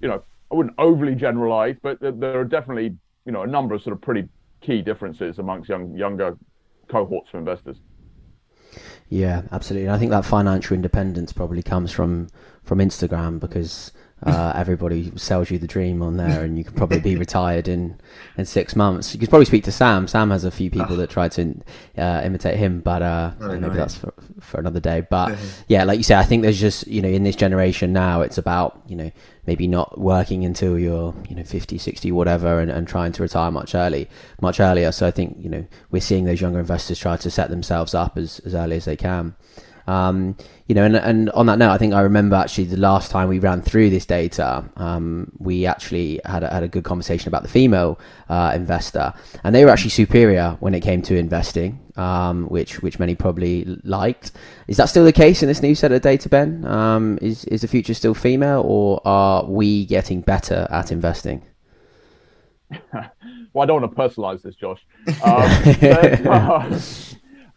you 0.00 0.08
know, 0.08 0.22
I 0.50 0.54
wouldn't 0.54 0.74
overly 0.78 1.14
generalize, 1.14 1.76
but 1.82 1.98
there 2.00 2.38
are 2.38 2.44
definitely 2.44 2.96
you 3.24 3.32
know 3.32 3.42
a 3.42 3.46
number 3.46 3.74
of 3.74 3.82
sort 3.82 3.94
of 3.94 4.00
pretty 4.00 4.28
key 4.60 4.82
differences 4.82 5.38
amongst 5.38 5.68
young 5.68 5.94
younger 5.96 6.36
cohorts 6.88 7.30
for 7.30 7.38
investors. 7.38 7.76
Yeah, 9.08 9.42
absolutely. 9.52 9.88
I 9.88 9.98
think 9.98 10.10
that 10.10 10.24
financial 10.24 10.74
independence 10.74 11.32
probably 11.32 11.62
comes 11.62 11.92
from 11.92 12.28
from 12.62 12.78
Instagram 12.78 13.38
because 13.38 13.92
uh, 14.22 14.52
everybody 14.56 15.12
sells 15.16 15.50
you 15.50 15.58
the 15.58 15.66
dream 15.66 16.02
on 16.02 16.16
there, 16.16 16.42
and 16.42 16.56
you 16.56 16.64
could 16.64 16.74
probably 16.74 17.00
be 17.00 17.16
retired 17.26 17.68
in 17.68 18.00
in 18.38 18.46
six 18.46 18.74
months. 18.74 19.12
You 19.12 19.20
could 19.20 19.28
probably 19.28 19.44
speak 19.44 19.64
to 19.64 19.72
Sam. 19.72 20.08
Sam 20.08 20.30
has 20.30 20.44
a 20.44 20.50
few 20.50 20.70
people 20.70 20.94
oh. 20.94 20.96
that 20.96 21.10
try 21.10 21.28
to 21.28 21.54
uh, 21.98 22.22
imitate 22.24 22.56
him, 22.56 22.80
but 22.80 23.02
uh, 23.02 23.32
oh, 23.40 23.58
maybe 23.58 23.74
that's 23.74 23.96
for, 23.96 24.14
for 24.40 24.58
another 24.58 24.80
day. 24.80 25.06
But 25.08 25.38
yeah, 25.68 25.84
like 25.84 25.98
you 25.98 26.02
say, 26.02 26.14
I 26.14 26.24
think 26.24 26.42
there's 26.42 26.58
just 26.58 26.86
you 26.86 27.02
know 27.02 27.08
in 27.08 27.24
this 27.24 27.36
generation 27.36 27.92
now, 27.92 28.22
it's 28.22 28.38
about 28.38 28.80
you 28.86 28.96
know 28.96 29.10
maybe 29.46 29.68
not 29.68 29.98
working 29.98 30.44
until 30.44 30.78
you're 30.78 31.14
you 31.28 31.36
know 31.36 31.44
50 31.44 31.78
60 31.78 32.10
whatever 32.12 32.58
and, 32.58 32.70
and 32.70 32.88
trying 32.88 33.12
to 33.12 33.22
retire 33.22 33.50
much 33.50 33.74
early 33.74 34.08
much 34.40 34.58
earlier 34.58 34.90
so 34.90 35.06
i 35.06 35.10
think 35.12 35.36
you 35.38 35.48
know 35.48 35.64
we're 35.90 36.02
seeing 36.02 36.24
those 36.24 36.40
younger 36.40 36.58
investors 36.58 36.98
try 36.98 37.16
to 37.16 37.30
set 37.30 37.48
themselves 37.48 37.94
up 37.94 38.18
as, 38.18 38.40
as 38.40 38.54
early 38.54 38.76
as 38.76 38.86
they 38.86 38.96
can 38.96 39.36
Um, 39.86 40.36
you 40.66 40.74
know, 40.74 40.84
and, 40.84 40.96
and 40.96 41.30
on 41.30 41.46
that 41.46 41.58
note, 41.58 41.70
I 41.70 41.78
think 41.78 41.94
I 41.94 42.00
remember 42.00 42.34
actually 42.34 42.64
the 42.64 42.76
last 42.76 43.10
time 43.10 43.28
we 43.28 43.38
ran 43.38 43.62
through 43.62 43.90
this 43.90 44.04
data, 44.04 44.64
um, 44.76 45.30
we 45.38 45.64
actually 45.64 46.20
had 46.24 46.42
a, 46.42 46.48
had 46.48 46.64
a 46.64 46.68
good 46.68 46.82
conversation 46.82 47.28
about 47.28 47.42
the 47.42 47.48
female 47.48 47.98
uh, 48.28 48.52
investor, 48.54 49.14
and 49.44 49.54
they 49.54 49.64
were 49.64 49.70
actually 49.70 49.90
superior 49.90 50.56
when 50.60 50.74
it 50.74 50.80
came 50.80 51.02
to 51.02 51.16
investing, 51.16 51.78
um, 51.96 52.46
which 52.46 52.82
which 52.82 52.98
many 52.98 53.14
probably 53.14 53.64
liked. 53.84 54.32
Is 54.66 54.76
that 54.78 54.86
still 54.86 55.04
the 55.04 55.12
case 55.12 55.42
in 55.42 55.48
this 55.48 55.62
new 55.62 55.74
set 55.74 55.92
of 55.92 56.02
data, 56.02 56.28
Ben? 56.28 56.64
Um, 56.64 57.18
is 57.22 57.44
is 57.44 57.60
the 57.60 57.68
future 57.68 57.94
still 57.94 58.14
female, 58.14 58.62
or 58.66 59.00
are 59.04 59.44
we 59.44 59.86
getting 59.86 60.20
better 60.20 60.66
at 60.70 60.90
investing? 60.90 61.44
well, 62.92 63.62
I 63.62 63.66
don't 63.66 63.80
want 63.80 63.94
to 63.94 64.02
personalize 64.02 64.42
this, 64.42 64.56
Josh. 64.56 64.84
Um, 65.24 65.48
but, 65.80 66.26
uh, 66.26 66.78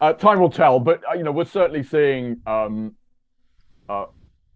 uh, 0.01 0.13
time 0.13 0.39
will 0.39 0.50
tell, 0.50 0.79
but 0.79 1.01
uh, 1.10 1.15
you 1.15 1.24
know 1.24 1.32
we're 1.32 1.46
certainly 1.46 1.84
seeing 1.84 2.41
um, 2.48 2.96
uh, 3.88 4.06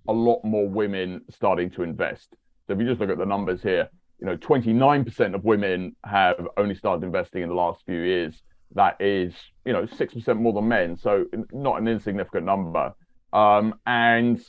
a 0.08 0.14
lot 0.14 0.44
more 0.44 0.68
women 0.68 1.22
starting 1.30 1.70
to 1.72 1.84
invest. 1.84 2.30
So 2.68 2.74
if 2.74 2.80
you 2.80 2.86
just 2.86 3.00
look 3.00 3.10
at 3.10 3.18
the 3.18 3.26
numbers 3.26 3.62
here, 3.62 3.90
you 4.20 4.26
know, 4.28 4.38
29% 4.38 5.36
of 5.36 5.44
women 5.44 5.96
have 6.06 6.48
only 6.56 6.76
started 6.76 7.06
investing 7.06 7.44
in 7.44 7.50
the 7.50 7.56
last 7.56 7.84
few 7.86 8.00
years. 8.00 8.42
That 8.74 8.96
is, 9.02 9.34
you 9.66 9.74
know, 9.74 9.86
six 9.86 10.14
percent 10.14 10.40
more 10.40 10.54
than 10.54 10.68
men. 10.68 10.98
So 10.98 11.26
not 11.52 11.82
an 11.82 11.88
insignificant 11.88 12.46
number. 12.46 12.94
Um, 13.34 13.76
and 13.86 14.42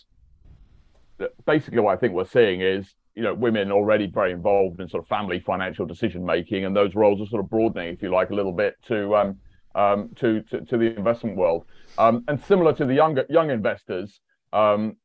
basically, 1.44 1.80
what 1.80 1.92
I 1.92 1.96
think 1.96 2.14
we're 2.14 2.24
seeing 2.26 2.60
is 2.60 2.94
you 3.14 3.22
know 3.22 3.34
women 3.34 3.70
already 3.70 4.06
very 4.06 4.32
involved 4.32 4.80
in 4.80 4.88
sort 4.88 5.02
of 5.02 5.08
family 5.08 5.40
financial 5.40 5.86
decision 5.86 6.24
making, 6.24 6.64
and 6.64 6.74
those 6.74 6.94
roles 6.94 7.20
are 7.20 7.26
sort 7.26 7.42
of 7.42 7.50
broadening, 7.50 7.92
if 7.92 8.02
you 8.02 8.10
like, 8.10 8.30
a 8.30 8.34
little 8.34 8.52
bit 8.52 8.76
to 8.86 9.16
um, 9.16 9.38
um, 9.75 10.11
to, 10.16 10.43
to, 10.43 10.61
to 10.62 10.78
the 10.78 10.97
investment 10.97 11.37
world. 11.37 11.64
Um, 11.99 12.25
and 12.28 12.43
similar 12.43 12.73
to 12.75 12.85
the 12.85 12.95
younger 12.95 13.25
young 13.28 13.50
investors, 13.50 14.21
um, 14.52 14.97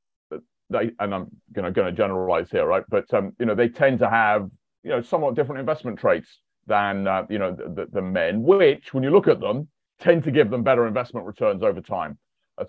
they 0.69 0.91
and 0.99 1.13
I'm 1.13 1.27
going 1.53 1.73
to 1.73 1.91
generalize 1.91 2.51
here, 2.51 2.65
right? 2.65 2.83
But 2.89 3.11
um, 3.13 3.33
you 3.39 3.45
know 3.45 3.55
they 3.55 3.69
tend 3.69 3.99
to 3.99 4.09
have 4.09 4.49
you 4.83 4.91
know 4.91 5.01
somewhat 5.01 5.35
different 5.35 5.59
investment 5.59 5.99
traits 5.99 6.39
than 6.67 7.07
uh, 7.07 7.25
you 7.29 7.39
know 7.39 7.55
the, 7.55 7.87
the, 7.91 8.01
men, 8.01 8.43
which 8.43 8.93
when 8.93 9.03
you 9.03 9.09
look 9.09 9.27
at 9.27 9.39
them 9.39 9.67
tend 9.99 10.23
to 10.23 10.31
give 10.31 10.49
them 10.49 10.63
better 10.63 10.87
investment 10.87 11.25
returns 11.25 11.63
over 11.63 11.81
time. 11.81 12.17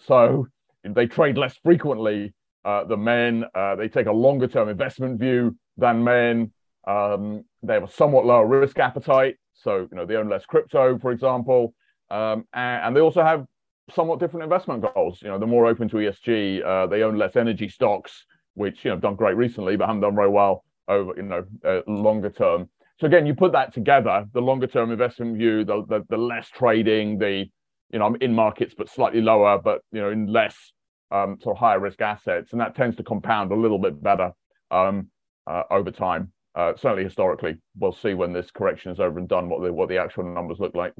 So 0.07 0.47
they 0.85 1.07
trade 1.07 1.37
less 1.37 1.57
frequently 1.63 2.33
uh, 2.65 2.85
than 2.85 3.05
men. 3.05 3.45
Uh, 3.55 3.77
they 3.77 3.89
take 3.89 4.07
a 4.07 4.13
longer 4.13 4.47
term 4.47 4.69
investment 4.69 5.19
view 5.19 5.57
than 5.77 6.03
men. 6.03 6.53
Um, 6.87 7.45
they 7.63 7.75
have 7.75 7.85
a 7.85 7.91
somewhat 7.91 8.27
lower 8.27 8.47
risk 8.47 8.79
appetite. 8.79 9.37
So, 9.55 9.89
you 9.91 9.97
know, 9.97 10.07
they 10.07 10.17
own 10.17 10.29
less 10.29 10.47
crypto, 10.47 10.99
for 10.99 11.13
example. 11.13 11.75
Um, 12.11 12.45
and, 12.53 12.85
and, 12.85 12.97
they 12.97 13.01
also 13.01 13.23
have 13.23 13.47
somewhat 13.95 14.19
different 14.19 14.45
investment 14.45 14.83
goals. 14.95 15.21
You 15.23 15.29
know, 15.29 15.39
they're 15.39 15.49
more 15.49 15.67
open 15.67 15.89
to 15.91 15.97
ESG. 15.97 16.65
Uh, 16.65 16.87
they 16.87 17.03
own 17.03 17.17
less 17.17 17.37
energy 17.37 17.69
stocks, 17.69 18.25
which, 18.55 18.85
you 18.85 18.91
know, 18.91 18.97
have 18.97 19.03
done 19.03 19.15
great 19.15 19.37
recently, 19.37 19.77
but 19.77 19.87
haven't 19.87 20.03
done 20.03 20.17
very 20.17 20.29
well 20.29 20.65
over, 20.89 21.13
you 21.17 21.23
know, 21.23 21.45
uh, 21.65 21.81
longer 21.87 22.31
term. 22.31 22.69
So 23.01 23.07
again, 23.07 23.27
you 23.27 23.35
put 23.35 23.53
that 23.53 23.73
together, 23.73 24.27
the 24.33 24.43
longer 24.43 24.67
term 24.67 24.91
investment 24.91 25.39
view, 25.39 25.65
the, 25.65 25.85
the, 25.89 26.05
the 26.11 26.17
less 26.17 26.49
trading, 26.51 27.19
the, 27.19 27.47
you 27.93 27.99
know, 27.99 28.07
I'm 28.07 28.17
in 28.17 28.35
markets, 28.35 28.75
but 28.77 28.89
slightly 28.89 29.21
lower, 29.21 29.59
but, 29.59 29.83
you 29.93 30.01
know, 30.01 30.11
in 30.11 30.27
less 30.27 30.73
um, 31.11 31.39
sort 31.41 31.57
of 31.57 31.61
higher 31.61 31.81
risk 31.81 32.01
assets, 32.01 32.53
and 32.53 32.61
that 32.61 32.75
tends 32.75 32.97
to 32.97 33.03
compound 33.03 33.53
a 33.53 33.57
little 33.57 33.79
bit 33.79 34.03
better 34.03 34.33
um, 34.71 35.09
uh, 35.47 35.63
over 35.71 35.91
time. 35.91 36.33
Uh, 36.55 36.73
certainly 36.77 37.05
historically, 37.05 37.57
we'll 37.79 37.93
see 37.93 38.15
when 38.15 38.33
this 38.33 38.51
correction 38.51 38.91
is 38.91 39.01
over 39.01 39.19
and 39.19 39.29
done 39.29 39.49
what 39.49 39.63
the 39.63 39.73
what 39.73 39.89
the 39.89 39.99
actual 39.99 40.25
numbers 40.25 40.59
look 40.59 40.75
like. 40.75 40.93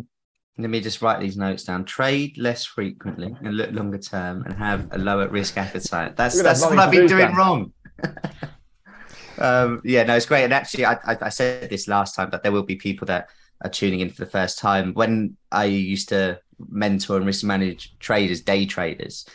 Let 0.59 0.71
me 0.71 0.81
just 0.81 1.01
write 1.01 1.21
these 1.21 1.37
notes 1.37 1.65
down. 1.65 1.85
Trade 1.85 2.37
less 2.37 2.65
frequently 2.65 3.35
and 3.43 3.57
look 3.57 3.73
longer 3.73 3.99
term, 3.99 4.43
and 4.45 4.55
have 4.55 4.89
a 4.93 4.99
lower 4.99 5.29
risk 5.29 5.57
appetite. 5.57 6.17
That's 6.17 6.43
that's 6.43 6.63
what 6.63 6.79
I've 6.79 6.91
been 6.91 7.07
doing 7.07 7.35
wrong. 7.35 7.73
um, 9.39 9.81
yeah, 9.85 10.03
no, 10.03 10.17
it's 10.17 10.27
great. 10.27 10.45
And 10.45 10.53
actually, 10.53 10.85
I, 10.85 10.95
I, 11.05 11.17
I 11.23 11.29
said 11.31 11.71
this 11.71 11.89
last 11.89 12.15
time, 12.15 12.29
but 12.31 12.43
there 12.43 12.53
will 12.53 12.63
be 12.63 12.77
people 12.77 13.07
that 13.07 13.31
are 13.63 13.71
tuning 13.71 14.01
in 14.01 14.11
for 14.11 14.25
the 14.25 14.31
first 14.31 14.59
time. 14.59 14.93
When 14.95 15.37
I 15.51 15.65
used 15.65 16.09
to 16.11 16.41
mentor 16.69 17.17
and 17.17 17.27
risk 17.27 17.45
manage 17.45 17.99
traders, 17.99 18.43
day 18.43 18.67
traders, 18.67 19.27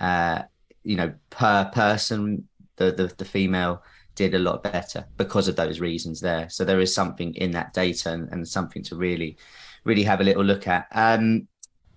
uh, 0.00 0.42
you 0.82 0.96
know, 0.96 1.12
per 1.30 1.70
person, 1.72 2.46
the, 2.76 2.92
the, 2.92 3.12
the 3.16 3.24
female 3.24 3.82
did 4.14 4.34
a 4.34 4.38
lot 4.38 4.62
better 4.62 5.06
because 5.16 5.48
of 5.48 5.56
those 5.56 5.80
reasons 5.80 6.20
there. 6.20 6.48
So 6.48 6.64
there 6.64 6.80
is 6.80 6.94
something 6.94 7.34
in 7.34 7.50
that 7.52 7.72
data 7.72 8.12
and, 8.12 8.28
and 8.30 8.46
something 8.46 8.82
to 8.84 8.96
really, 8.96 9.36
really 9.84 10.02
have 10.02 10.20
a 10.20 10.24
little 10.24 10.44
look 10.44 10.66
at. 10.66 10.86
Um, 10.92 11.48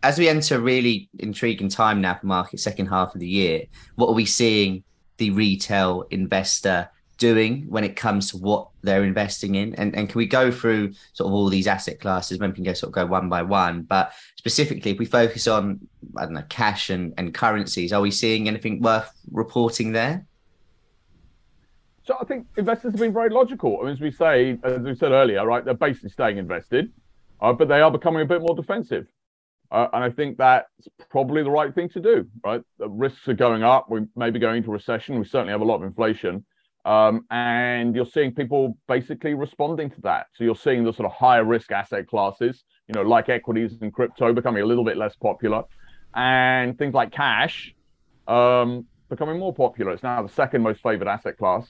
as 0.04 0.20
we 0.20 0.30
enter 0.30 0.56
a 0.56 0.60
really 0.60 1.10
intriguing 1.20 1.70
time 1.70 2.02
now 2.02 2.16
for 2.16 2.28
market 2.28 2.60
second 2.60 2.88
half 2.88 3.14
of 3.16 3.20
the 3.20 3.28
year, 3.28 3.64
what 3.96 4.08
are 4.08 4.14
we 4.14 4.26
seeing 4.26 4.84
the 5.18 5.32
retail 5.32 6.06
investor 6.12 6.90
doing 7.18 7.66
when 7.68 7.84
it 7.84 7.96
comes 7.96 8.30
to 8.30 8.38
what 8.38 8.70
they're 8.84 9.04
investing 9.04 9.56
in? 9.56 9.74
And, 9.76 9.96
and 9.96 10.08
can 10.08 10.18
we 10.20 10.28
go 10.28 10.52
through 10.52 10.94
sort 11.14 11.28
of 11.28 11.34
all 11.34 11.50
these 11.50 11.68
asset 11.68 12.00
classes? 12.00 12.40
Maybe 12.40 12.52
we 12.52 12.56
can 12.56 12.64
go 12.64 12.74
sort 12.74 12.90
of 12.90 12.94
go 12.94 13.06
one 13.08 13.28
by 13.28 13.42
one 13.42 13.82
but 13.82 14.14
specifically 14.38 14.92
if 14.92 15.00
we 15.00 15.06
focus 15.06 15.48
on 15.48 15.80
i 16.16 16.24
don't 16.24 16.34
know 16.34 16.44
cash 16.48 16.90
and, 16.90 17.14
and 17.18 17.34
currencies 17.34 17.92
are 17.92 18.02
we 18.02 18.12
seeing 18.12 18.48
anything 18.48 18.82
worth 18.82 19.12
reporting 19.32 19.92
there? 19.92 20.26
So 22.04 22.16
i 22.22 22.24
think 22.24 22.48
investors 22.56 22.94
have 22.94 23.00
been 23.02 23.14
very 23.14 23.30
logical. 23.30 23.80
I 23.82 23.86
mean, 23.86 23.94
as 23.94 24.00
we 24.00 24.12
say 24.12 24.58
as 24.64 24.80
we 24.80 24.96
said 24.96 25.12
earlier 25.12 25.46
right 25.46 25.66
they're 25.66 25.74
basically 25.74 26.12
staying 26.12 26.38
invested 26.38 26.92
uh, 27.42 27.54
but 27.54 27.68
they 27.68 27.82
are 27.82 27.92
becoming 27.92 28.22
a 28.22 28.26
bit 28.26 28.42
more 28.42 28.56
defensive 28.56 29.08
uh, 29.72 29.88
and 29.94 30.04
I 30.04 30.10
think 30.10 30.38
that's 30.38 30.88
probably 31.10 31.44
the 31.44 31.52
right 31.52 31.74
thing 31.74 31.90
to 31.90 32.00
do, 32.00 32.26
right? 32.44 32.62
The 32.80 32.90
risks 32.90 33.28
are 33.28 33.34
going 33.34 33.64
up. 33.64 33.90
We 33.90 34.02
may 34.16 34.30
be 34.30 34.40
going 34.40 34.58
into 34.58 34.72
recession. 34.72 35.20
We 35.20 35.26
certainly 35.26 35.52
have 35.52 35.62
a 35.62 35.66
lot 35.66 35.76
of 35.76 35.84
inflation. 35.84 36.46
Um, 36.86 37.26
and 37.32 37.94
you're 37.94 38.06
seeing 38.06 38.34
people 38.34 38.78
basically 38.88 39.34
responding 39.34 39.90
to 39.90 40.02
that. 40.02 40.28
So 40.36 40.46
you're 40.46 40.56
seeing 40.56 40.86
the 40.86 40.94
sort 40.94 41.06
of 41.06 41.12
higher 41.12 41.44
risk 41.44 41.72
asset 41.74 42.08
classes, 42.08 42.64
you 42.88 42.94
know, 42.94 43.02
like 43.02 43.28
equities 43.28 43.74
and 43.82 43.92
crypto 43.92 44.32
becoming 44.32 44.64
a 44.64 44.66
little 44.66 44.86
bit 44.86 44.96
less 44.96 45.16
popular, 45.18 45.64
and 46.16 46.78
things 46.78 46.94
like 46.94 47.12
cash 47.12 47.76
um, 48.30 48.86
becoming 49.10 49.38
more 49.38 49.54
popular. 49.54 49.92
It's 49.92 50.04
now 50.04 50.22
the 50.22 50.30
second 50.30 50.62
most 50.62 50.82
favored 50.82 51.10
asset 51.10 51.38
class. 51.38 51.70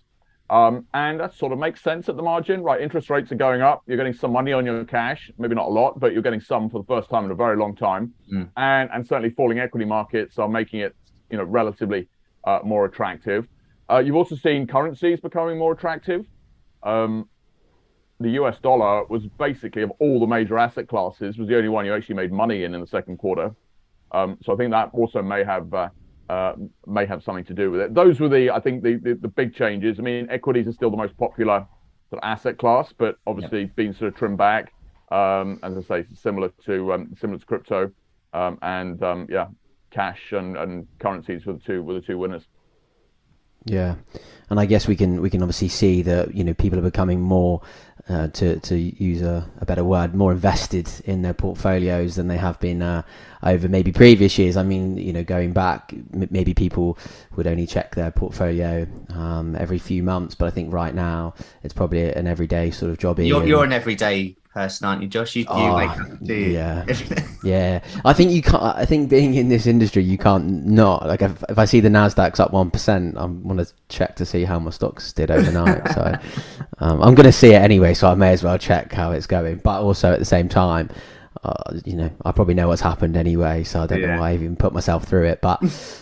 Um, 0.49 0.85
and 0.93 1.19
that 1.19 1.33
sort 1.33 1.51
of 1.51 1.59
makes 1.59 1.81
sense 1.81 2.07
at 2.07 2.15
the 2.15 2.21
margin, 2.23 2.63
right? 2.63 2.79
Interest 2.79 3.09
rates 3.09 3.31
are 3.31 3.35
going 3.35 3.61
up. 3.61 3.83
You're 3.85 3.97
getting 3.97 4.13
some 4.13 4.31
money 4.31 4.53
on 4.53 4.65
your 4.65 4.85
cash, 4.85 5.29
maybe 5.37 5.55
not 5.55 5.65
a 5.65 5.69
lot, 5.69 5.99
but 5.99 6.13
you're 6.13 6.21
getting 6.21 6.39
some 6.39 6.69
for 6.69 6.79
the 6.79 6.85
first 6.85 7.09
time 7.09 7.25
in 7.25 7.31
a 7.31 7.35
very 7.35 7.57
long 7.57 7.75
time. 7.75 8.13
Mm. 8.31 8.49
And 8.55 8.89
and 8.93 9.05
certainly 9.05 9.31
falling 9.31 9.59
equity 9.59 9.85
markets 9.85 10.39
are 10.39 10.47
making 10.47 10.79
it, 10.79 10.95
you 11.29 11.37
know, 11.37 11.43
relatively 11.43 12.07
uh, 12.45 12.59
more 12.63 12.85
attractive. 12.85 13.47
Uh, 13.89 13.99
you've 13.99 14.15
also 14.15 14.35
seen 14.35 14.67
currencies 14.67 15.19
becoming 15.19 15.57
more 15.57 15.73
attractive. 15.73 16.25
Um, 16.83 17.27
the 18.19 18.31
US 18.31 18.57
dollar 18.59 19.05
was 19.05 19.25
basically 19.37 19.83
of 19.83 19.91
all 19.99 20.19
the 20.19 20.27
major 20.27 20.57
asset 20.57 20.87
classes 20.87 21.37
was 21.37 21.47
the 21.47 21.57
only 21.57 21.69
one 21.69 21.85
you 21.85 21.93
actually 21.93 22.15
made 22.15 22.31
money 22.31 22.63
in 22.63 22.73
in 22.73 22.81
the 22.81 22.87
second 22.87 23.17
quarter. 23.17 23.53
Um, 24.11 24.37
so 24.43 24.53
I 24.53 24.55
think 24.55 24.71
that 24.71 24.89
also 24.93 25.21
may 25.21 25.43
have 25.43 25.73
uh, 25.73 25.89
uh, 26.29 26.53
may 26.85 27.05
have 27.05 27.23
something 27.23 27.45
to 27.45 27.53
do 27.53 27.71
with 27.71 27.81
it. 27.81 27.93
Those 27.93 28.19
were 28.19 28.29
the 28.29 28.51
I 28.51 28.59
think 28.59 28.83
the, 28.83 28.95
the, 28.95 29.13
the 29.15 29.27
big 29.27 29.55
changes. 29.55 29.99
I 29.99 30.01
mean, 30.01 30.27
equities 30.29 30.67
are 30.67 30.73
still 30.73 30.91
the 30.91 30.97
most 30.97 31.17
popular 31.17 31.65
sort 32.09 32.23
of 32.23 32.27
asset 32.27 32.57
class, 32.57 32.93
but 32.97 33.17
obviously 33.25 33.61
yep. 33.61 33.75
being 33.75 33.93
sort 33.93 34.13
of 34.13 34.15
trimmed 34.15 34.37
back. 34.37 34.73
Um, 35.09 35.59
as 35.63 35.77
I 35.77 35.81
say, 35.81 36.07
similar 36.13 36.49
to 36.65 36.93
um, 36.93 37.15
similar 37.19 37.39
to 37.39 37.45
crypto, 37.45 37.91
um, 38.33 38.59
and 38.61 39.01
um, 39.03 39.27
yeah, 39.29 39.47
cash 39.89 40.33
and, 40.33 40.57
and 40.57 40.85
currencies 40.99 41.45
were 41.45 41.53
the 41.53 41.59
two 41.59 41.81
were 41.81 41.93
the 41.93 42.01
two 42.01 42.17
winners. 42.17 42.43
Yeah, 43.65 43.95
and 44.49 44.59
I 44.59 44.65
guess 44.65 44.87
we 44.87 44.95
can 44.95 45.21
we 45.21 45.29
can 45.29 45.41
obviously 45.41 45.69
see 45.69 46.01
that 46.03 46.33
you 46.33 46.43
know 46.43 46.53
people 46.53 46.79
are 46.79 46.83
becoming 46.83 47.19
more, 47.21 47.61
uh, 48.09 48.27
to 48.29 48.59
to 48.61 48.77
use 48.77 49.21
a, 49.21 49.49
a, 49.59 49.65
better 49.65 49.83
word, 49.83 50.15
more 50.15 50.31
invested 50.31 50.89
in 51.05 51.21
their 51.21 51.33
portfolios 51.33 52.15
than 52.15 52.27
they 52.27 52.37
have 52.37 52.59
been 52.59 52.81
uh, 52.81 53.01
over 53.43 53.67
maybe 53.67 53.91
previous 53.91 54.37
years. 54.37 54.55
I 54.55 54.63
mean, 54.63 54.97
you 54.97 55.11
know, 55.11 55.23
going 55.23 55.51
back, 55.51 55.93
m- 56.13 56.27
maybe 56.31 56.53
people 56.53 56.97
would 57.35 57.47
only 57.47 57.67
check 57.67 57.95
their 57.95 58.11
portfolio 58.11 58.87
um, 59.09 59.55
every 59.57 59.79
few 59.79 60.03
months, 60.03 60.35
but 60.35 60.45
I 60.45 60.51
think 60.51 60.71
right 60.71 60.95
now 60.95 61.33
it's 61.63 61.73
probably 61.73 62.09
an 62.13 62.27
everyday 62.27 62.71
sort 62.71 62.91
of 62.91 62.97
job. 62.97 63.19
You're, 63.19 63.45
you're 63.45 63.65
an 63.65 63.73
everyday 63.73 64.37
person, 64.57 64.87
aren't 64.87 65.03
you, 65.03 65.07
Josh? 65.07 65.35
You, 65.35 65.43
you 65.43 65.47
oh, 65.49 65.75
wake 65.75 65.89
up, 65.89 66.23
do 66.23 66.33
you? 66.33 66.47
Yeah, 66.47 66.85
yeah. 67.43 67.83
I 68.03 68.13
think 68.13 68.31
you 68.31 68.41
can't. 68.41 68.63
I 68.63 68.85
think 68.85 69.07
being 69.09 69.35
in 69.35 69.49
this 69.49 69.67
industry, 69.67 70.03
you 70.03 70.17
can't 70.17 70.65
not. 70.65 71.05
Like 71.05 71.21
if, 71.21 71.43
if 71.47 71.59
I 71.59 71.65
see 71.65 71.79
the 71.79 71.89
Nasdaq's 71.89 72.39
up 72.39 72.51
one 72.51 72.71
percent, 72.71 73.17
I 73.17 73.25
want 73.25 73.59
to 73.59 73.71
check 73.89 74.15
to 74.15 74.25
see 74.25 74.43
how 74.45 74.57
my 74.57 74.71
stocks 74.71 75.13
did 75.13 75.29
overnight. 75.29 75.87
so 75.93 76.15
um, 76.79 77.03
I'm 77.03 77.13
going 77.13 77.27
to 77.27 77.31
see 77.31 77.53
it 77.53 77.61
anyway, 77.61 77.93
so 77.93 78.09
I 78.09 78.15
may 78.15 78.31
as 78.31 78.43
well 78.43 78.57
check 78.57 78.91
how 78.91 79.11
it's 79.11 79.27
going. 79.27 79.57
But 79.57 79.81
also 79.81 80.11
at 80.11 80.19
the 80.19 80.25
same 80.25 80.49
time. 80.49 80.89
Uh, 81.43 81.79
you 81.85 81.95
know, 81.95 82.09
I 82.25 82.31
probably 82.31 82.55
know 82.55 82.67
what's 82.67 82.81
happened 82.81 83.15
anyway, 83.15 83.63
so 83.63 83.81
I 83.81 83.85
don't 83.85 84.01
yeah. 84.01 84.15
know 84.15 84.21
why 84.21 84.31
I 84.31 84.33
even 84.33 84.55
put 84.55 84.73
myself 84.73 85.05
through 85.05 85.27
it. 85.27 85.39
But 85.39 85.61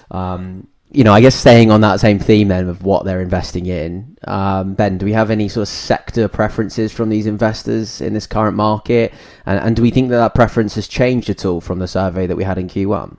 um, 0.09 0.69
you 0.95 1.03
know, 1.03 1.11
I 1.11 1.19
guess 1.19 1.35
staying 1.35 1.71
on 1.71 1.81
that 1.81 1.99
same 1.99 2.19
theme 2.19 2.47
then 2.47 2.69
of 2.69 2.83
what 2.83 3.03
they're 3.03 3.21
investing 3.21 3.65
in, 3.65 4.17
um, 4.23 4.75
Ben, 4.75 4.97
do 4.97 5.05
we 5.05 5.11
have 5.11 5.29
any 5.29 5.49
sort 5.49 5.63
of 5.63 5.67
sector 5.67 6.29
preferences 6.29 6.93
from 6.93 7.09
these 7.09 7.27
investors 7.27 7.99
in 7.99 8.13
this 8.13 8.25
current 8.25 8.55
market? 8.55 9.13
And, 9.45 9.59
and 9.59 9.75
do 9.75 9.81
we 9.81 9.91
think 9.91 10.09
that 10.09 10.17
that 10.17 10.35
preference 10.35 10.73
has 10.75 10.87
changed 10.87 11.29
at 11.29 11.43
all 11.43 11.59
from 11.59 11.79
the 11.79 11.87
survey 11.87 12.27
that 12.27 12.37
we 12.37 12.45
had 12.45 12.57
in 12.57 12.69
Q1? 12.69 13.17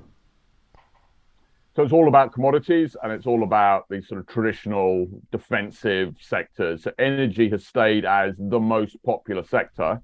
So 1.75 1.83
it's 1.83 1.93
all 1.93 2.09
about 2.09 2.33
commodities 2.33 2.97
and 3.03 3.13
it's 3.13 3.27
all 3.27 3.43
about 3.43 3.85
these 3.91 4.09
sort 4.09 4.21
of 4.21 4.27
traditional 4.27 5.07
defensive 5.31 6.15
sectors. 6.19 6.85
So 6.85 6.93
energy 6.99 7.51
has 7.51 7.67
stayed 7.67 8.07
as 8.07 8.35
the 8.39 8.59
most 8.59 8.97
popular 9.05 9.45
sector, 9.45 10.01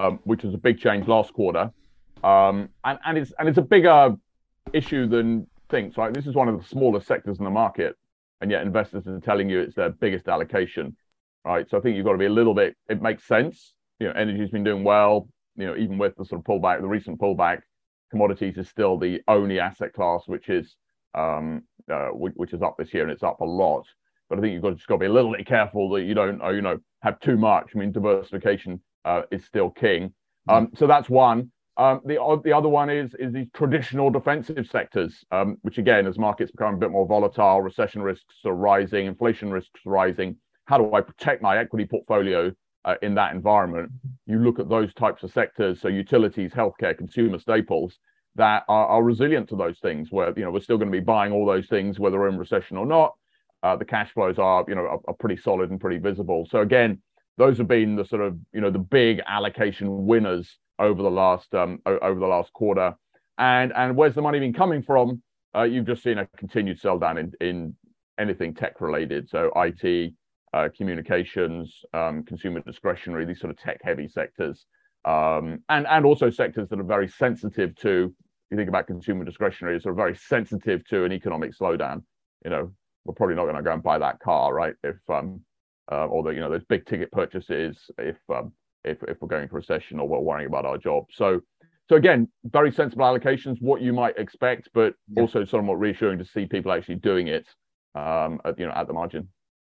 um, 0.00 0.18
which 0.24 0.42
was 0.42 0.54
a 0.54 0.58
big 0.58 0.80
change 0.80 1.06
last 1.06 1.32
quarter. 1.32 1.70
Um, 2.24 2.70
and, 2.84 2.98
and 3.06 3.18
it's 3.18 3.32
and 3.38 3.48
it's 3.48 3.58
a 3.58 3.62
bigger 3.62 4.16
issue 4.72 5.06
than 5.06 5.46
things, 5.68 5.96
right? 5.96 6.12
This 6.12 6.26
is 6.26 6.34
one 6.34 6.48
of 6.48 6.58
the 6.58 6.66
smaller 6.66 7.00
sectors 7.00 7.38
in 7.38 7.44
the 7.44 7.50
market, 7.50 7.96
and 8.40 8.50
yet 8.50 8.62
investors 8.62 9.06
are 9.06 9.20
telling 9.20 9.48
you 9.48 9.60
it's 9.60 9.74
their 9.74 9.90
biggest 9.90 10.28
allocation, 10.28 10.96
right? 11.44 11.68
So 11.68 11.78
I 11.78 11.80
think 11.80 11.96
you've 11.96 12.06
got 12.06 12.12
to 12.12 12.18
be 12.18 12.26
a 12.26 12.30
little 12.30 12.54
bit. 12.54 12.76
It 12.88 13.02
makes 13.02 13.24
sense. 13.24 13.74
You 13.98 14.08
know, 14.08 14.12
energy's 14.12 14.50
been 14.50 14.64
doing 14.64 14.84
well. 14.84 15.28
You 15.56 15.66
know, 15.66 15.76
even 15.76 15.98
with 15.98 16.14
the 16.16 16.24
sort 16.24 16.40
of 16.40 16.46
pullback, 16.46 16.80
the 16.80 16.86
recent 16.86 17.18
pullback, 17.18 17.60
commodities 18.10 18.56
is 18.56 18.68
still 18.68 18.98
the 18.98 19.20
only 19.26 19.58
asset 19.58 19.92
class 19.92 20.22
which 20.26 20.48
is 20.48 20.76
um, 21.14 21.62
uh, 21.90 22.08
which, 22.08 22.52
is 22.52 22.62
up 22.62 22.76
this 22.78 22.92
year, 22.92 23.02
and 23.02 23.12
it's 23.12 23.22
up 23.22 23.40
a 23.40 23.44
lot. 23.44 23.86
But 24.28 24.38
I 24.38 24.42
think 24.42 24.52
you've 24.52 24.62
got 24.62 24.70
to 24.70 24.74
just 24.74 24.86
got 24.86 24.96
to 24.96 25.00
be 25.00 25.06
a 25.06 25.12
little 25.12 25.32
bit 25.32 25.46
careful 25.46 25.88
that 25.90 26.02
you 26.02 26.14
don't, 26.14 26.42
uh, 26.42 26.50
you 26.50 26.60
know, 26.60 26.78
have 27.02 27.18
too 27.20 27.36
much. 27.36 27.70
I 27.74 27.78
mean, 27.78 27.92
diversification 27.92 28.80
uh, 29.04 29.22
is 29.30 29.44
still 29.44 29.70
king. 29.70 30.12
Um, 30.48 30.70
so 30.76 30.86
that's 30.86 31.08
one. 31.08 31.50
Um, 31.78 32.00
the 32.04 32.40
the 32.42 32.52
other 32.52 32.68
one 32.68 32.88
is 32.88 33.14
is 33.18 33.32
these 33.32 33.48
traditional 33.52 34.10
defensive 34.10 34.66
sectors, 34.70 35.24
um, 35.30 35.58
which 35.62 35.78
again, 35.78 36.06
as 36.06 36.18
markets 36.18 36.50
become 36.50 36.74
a 36.74 36.78
bit 36.78 36.90
more 36.90 37.06
volatile, 37.06 37.60
recession 37.60 38.02
risks 38.02 38.34
are 38.44 38.54
rising, 38.54 39.06
inflation 39.06 39.50
risks 39.50 39.80
are 39.86 39.90
rising. 39.90 40.36
How 40.64 40.78
do 40.78 40.94
I 40.94 41.00
protect 41.00 41.42
my 41.42 41.58
equity 41.58 41.86
portfolio 41.86 42.52
uh, 42.84 42.94
in 43.02 43.14
that 43.16 43.34
environment? 43.34 43.92
You 44.26 44.38
look 44.38 44.58
at 44.58 44.68
those 44.68 44.92
types 44.94 45.22
of 45.22 45.32
sectors, 45.32 45.80
so 45.80 45.88
utilities, 45.88 46.52
healthcare, 46.52 46.96
consumer 46.96 47.38
staples, 47.38 47.98
that 48.36 48.64
are, 48.68 48.86
are, 48.86 49.02
resilient 49.02 49.48
to 49.48 49.56
those 49.56 49.78
things 49.80 50.12
where 50.12 50.32
you 50.36 50.44
know 50.44 50.50
we're 50.50 50.60
still 50.60 50.78
going 50.78 50.90
to 50.90 50.96
be 50.96 51.04
buying 51.04 51.32
all 51.32 51.46
those 51.46 51.66
things 51.66 51.98
whether 51.98 52.18
we're 52.18 52.28
in 52.28 52.38
recession 52.38 52.76
or 52.76 52.86
not 52.86 53.14
uh, 53.62 53.74
the 53.74 53.84
cash 53.84 54.12
flows 54.12 54.38
are 54.38 54.64
you 54.68 54.74
know 54.74 54.82
are, 54.82 55.00
are, 55.08 55.14
pretty 55.14 55.36
solid 55.36 55.70
and 55.70 55.80
pretty 55.80 55.98
visible 55.98 56.46
so 56.50 56.60
again 56.60 57.00
those 57.38 57.58
have 57.58 57.68
been 57.68 57.96
the 57.96 58.04
sort 58.04 58.22
of 58.22 58.36
you 58.52 58.60
know 58.60 58.70
the 58.70 58.78
big 58.78 59.20
allocation 59.26 60.06
winners 60.06 60.58
over 60.78 61.02
the 61.02 61.10
last 61.10 61.54
um, 61.54 61.80
over 61.86 62.20
the 62.20 62.26
last 62.26 62.52
quarter 62.52 62.94
and 63.38 63.72
and 63.74 63.96
where's 63.96 64.14
the 64.14 64.22
money 64.22 64.38
been 64.38 64.52
coming 64.52 64.82
from 64.82 65.22
uh, 65.56 65.62
you've 65.62 65.86
just 65.86 66.02
seen 66.02 66.18
a 66.18 66.26
continued 66.36 66.78
sell 66.78 66.98
down 66.98 67.18
in 67.18 67.32
in 67.40 67.74
anything 68.18 68.54
tech 68.54 68.80
related 68.80 69.28
so 69.28 69.50
it 69.56 70.12
uh, 70.54 70.68
communications 70.76 71.82
um, 71.92 72.22
consumer 72.22 72.60
discretionary 72.60 73.24
these 73.24 73.40
sort 73.40 73.50
of 73.50 73.58
tech 73.58 73.78
heavy 73.82 74.08
sectors 74.08 74.66
um, 75.04 75.62
and 75.68 75.86
and 75.86 76.04
also 76.04 76.30
sectors 76.30 76.68
that 76.68 76.80
are 76.80 76.84
very 76.84 77.08
sensitive 77.08 77.74
to 77.76 78.14
you 78.50 78.56
think 78.56 78.68
about 78.68 78.86
consumer 78.86 79.24
discretionary, 79.24 79.80
sort 79.80 79.92
of 79.92 79.96
very 79.96 80.16
sensitive 80.16 80.84
to 80.86 81.04
an 81.04 81.12
economic 81.12 81.52
slowdown. 81.56 82.02
You 82.44 82.50
know, 82.50 82.72
we're 83.04 83.14
probably 83.14 83.34
not 83.34 83.44
going 83.44 83.56
to 83.56 83.62
go 83.62 83.72
and 83.72 83.82
buy 83.82 83.98
that 83.98 84.20
car, 84.20 84.54
right? 84.54 84.74
If 84.84 84.96
um, 85.08 85.40
uh, 85.90 86.06
or 86.06 86.22
the 86.22 86.30
you 86.30 86.40
know 86.40 86.50
those 86.50 86.64
big 86.64 86.86
ticket 86.86 87.10
purchases, 87.10 87.90
if 87.98 88.16
um, 88.32 88.52
if 88.86 89.02
if 89.04 89.20
we're 89.20 89.28
going 89.28 89.48
for 89.48 89.56
recession 89.56 89.98
or 90.00 90.08
we're 90.08 90.20
worrying 90.20 90.46
about 90.46 90.64
our 90.64 90.78
job. 90.78 91.04
So 91.12 91.40
so 91.88 91.96
again, 91.96 92.28
very 92.44 92.72
sensible 92.72 93.04
allocations, 93.04 93.60
what 93.60 93.80
you 93.80 93.92
might 93.92 94.18
expect, 94.18 94.68
but 94.74 94.94
yeah. 95.08 95.22
also 95.22 95.44
somewhat 95.44 95.78
reassuring 95.78 96.18
to 96.18 96.24
see 96.24 96.46
people 96.46 96.72
actually 96.72 96.96
doing 96.96 97.28
it, 97.28 97.46
um, 97.94 98.40
at, 98.44 98.58
you 98.58 98.66
know, 98.66 98.72
at 98.72 98.88
the 98.88 98.92
margin. 98.92 99.28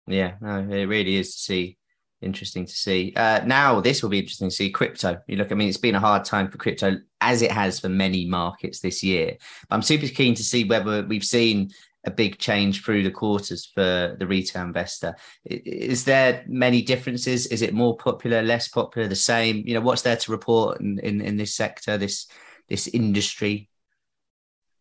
Yeah, 0.06 0.34
no, 0.40 0.58
it 0.58 0.84
really 0.84 1.16
is 1.16 1.34
to 1.34 1.40
see 1.40 1.78
interesting 2.24 2.66
to 2.66 2.72
see. 2.72 3.12
Uh, 3.16 3.44
now, 3.44 3.80
this 3.80 4.02
will 4.02 4.10
be 4.10 4.18
interesting 4.18 4.48
to 4.48 4.54
see 4.54 4.70
crypto. 4.70 5.20
You 5.26 5.36
look, 5.36 5.52
I 5.52 5.54
mean, 5.54 5.68
it's 5.68 5.76
been 5.76 5.94
a 5.94 6.00
hard 6.00 6.24
time 6.24 6.50
for 6.50 6.58
crypto 6.58 6.96
as 7.20 7.42
it 7.42 7.52
has 7.52 7.78
for 7.78 7.88
many 7.88 8.26
markets 8.26 8.80
this 8.80 9.02
year. 9.02 9.36
But 9.68 9.76
I'm 9.76 9.82
super 9.82 10.06
keen 10.06 10.34
to 10.34 10.44
see 10.44 10.64
whether 10.64 11.04
we've 11.04 11.24
seen 11.24 11.70
a 12.06 12.10
big 12.10 12.38
change 12.38 12.84
through 12.84 13.02
the 13.02 13.10
quarters 13.10 13.70
for 13.74 14.16
the 14.18 14.26
retail 14.26 14.62
investor. 14.62 15.16
Is 15.44 16.04
there 16.04 16.44
many 16.46 16.82
differences? 16.82 17.46
Is 17.46 17.62
it 17.62 17.72
more 17.72 17.96
popular, 17.96 18.42
less 18.42 18.68
popular, 18.68 19.08
the 19.08 19.16
same? 19.16 19.62
You 19.66 19.74
know, 19.74 19.80
what's 19.80 20.02
there 20.02 20.16
to 20.16 20.32
report 20.32 20.80
in, 20.80 20.98
in, 21.00 21.20
in 21.20 21.36
this 21.36 21.54
sector, 21.54 21.96
this 21.96 22.26
this 22.68 22.88
industry? 22.88 23.68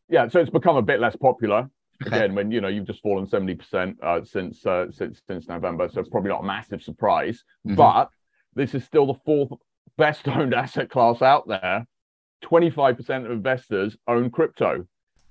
Yeah, 0.09 0.27
so 0.27 0.39
it's 0.39 0.49
become 0.49 0.75
a 0.75 0.81
bit 0.81 0.99
less 0.99 1.15
popular. 1.15 1.69
Okay. 2.05 2.17
Again, 2.17 2.35
when 2.35 2.51
you 2.51 2.59
know 2.59 2.67
you've 2.67 2.87
just 2.87 3.01
fallen 3.01 3.25
seventy 3.27 3.55
percent 3.55 3.97
uh, 4.03 4.21
since 4.23 4.65
uh, 4.65 4.87
since 4.91 5.21
since 5.27 5.47
November, 5.47 5.87
so 5.89 6.01
it's 6.01 6.09
probably 6.09 6.29
not 6.29 6.43
a 6.43 6.45
massive 6.45 6.81
surprise. 6.81 7.43
Mm-hmm. 7.65 7.75
But 7.75 8.09
this 8.55 8.75
is 8.75 8.83
still 8.83 9.07
the 9.07 9.19
fourth 9.25 9.51
best 9.97 10.27
owned 10.27 10.53
asset 10.53 10.89
class 10.89 11.21
out 11.21 11.47
there. 11.47 11.85
Twenty 12.41 12.69
five 12.69 12.97
percent 12.97 13.25
of 13.25 13.31
investors 13.31 13.95
own 14.07 14.29
crypto, 14.29 14.85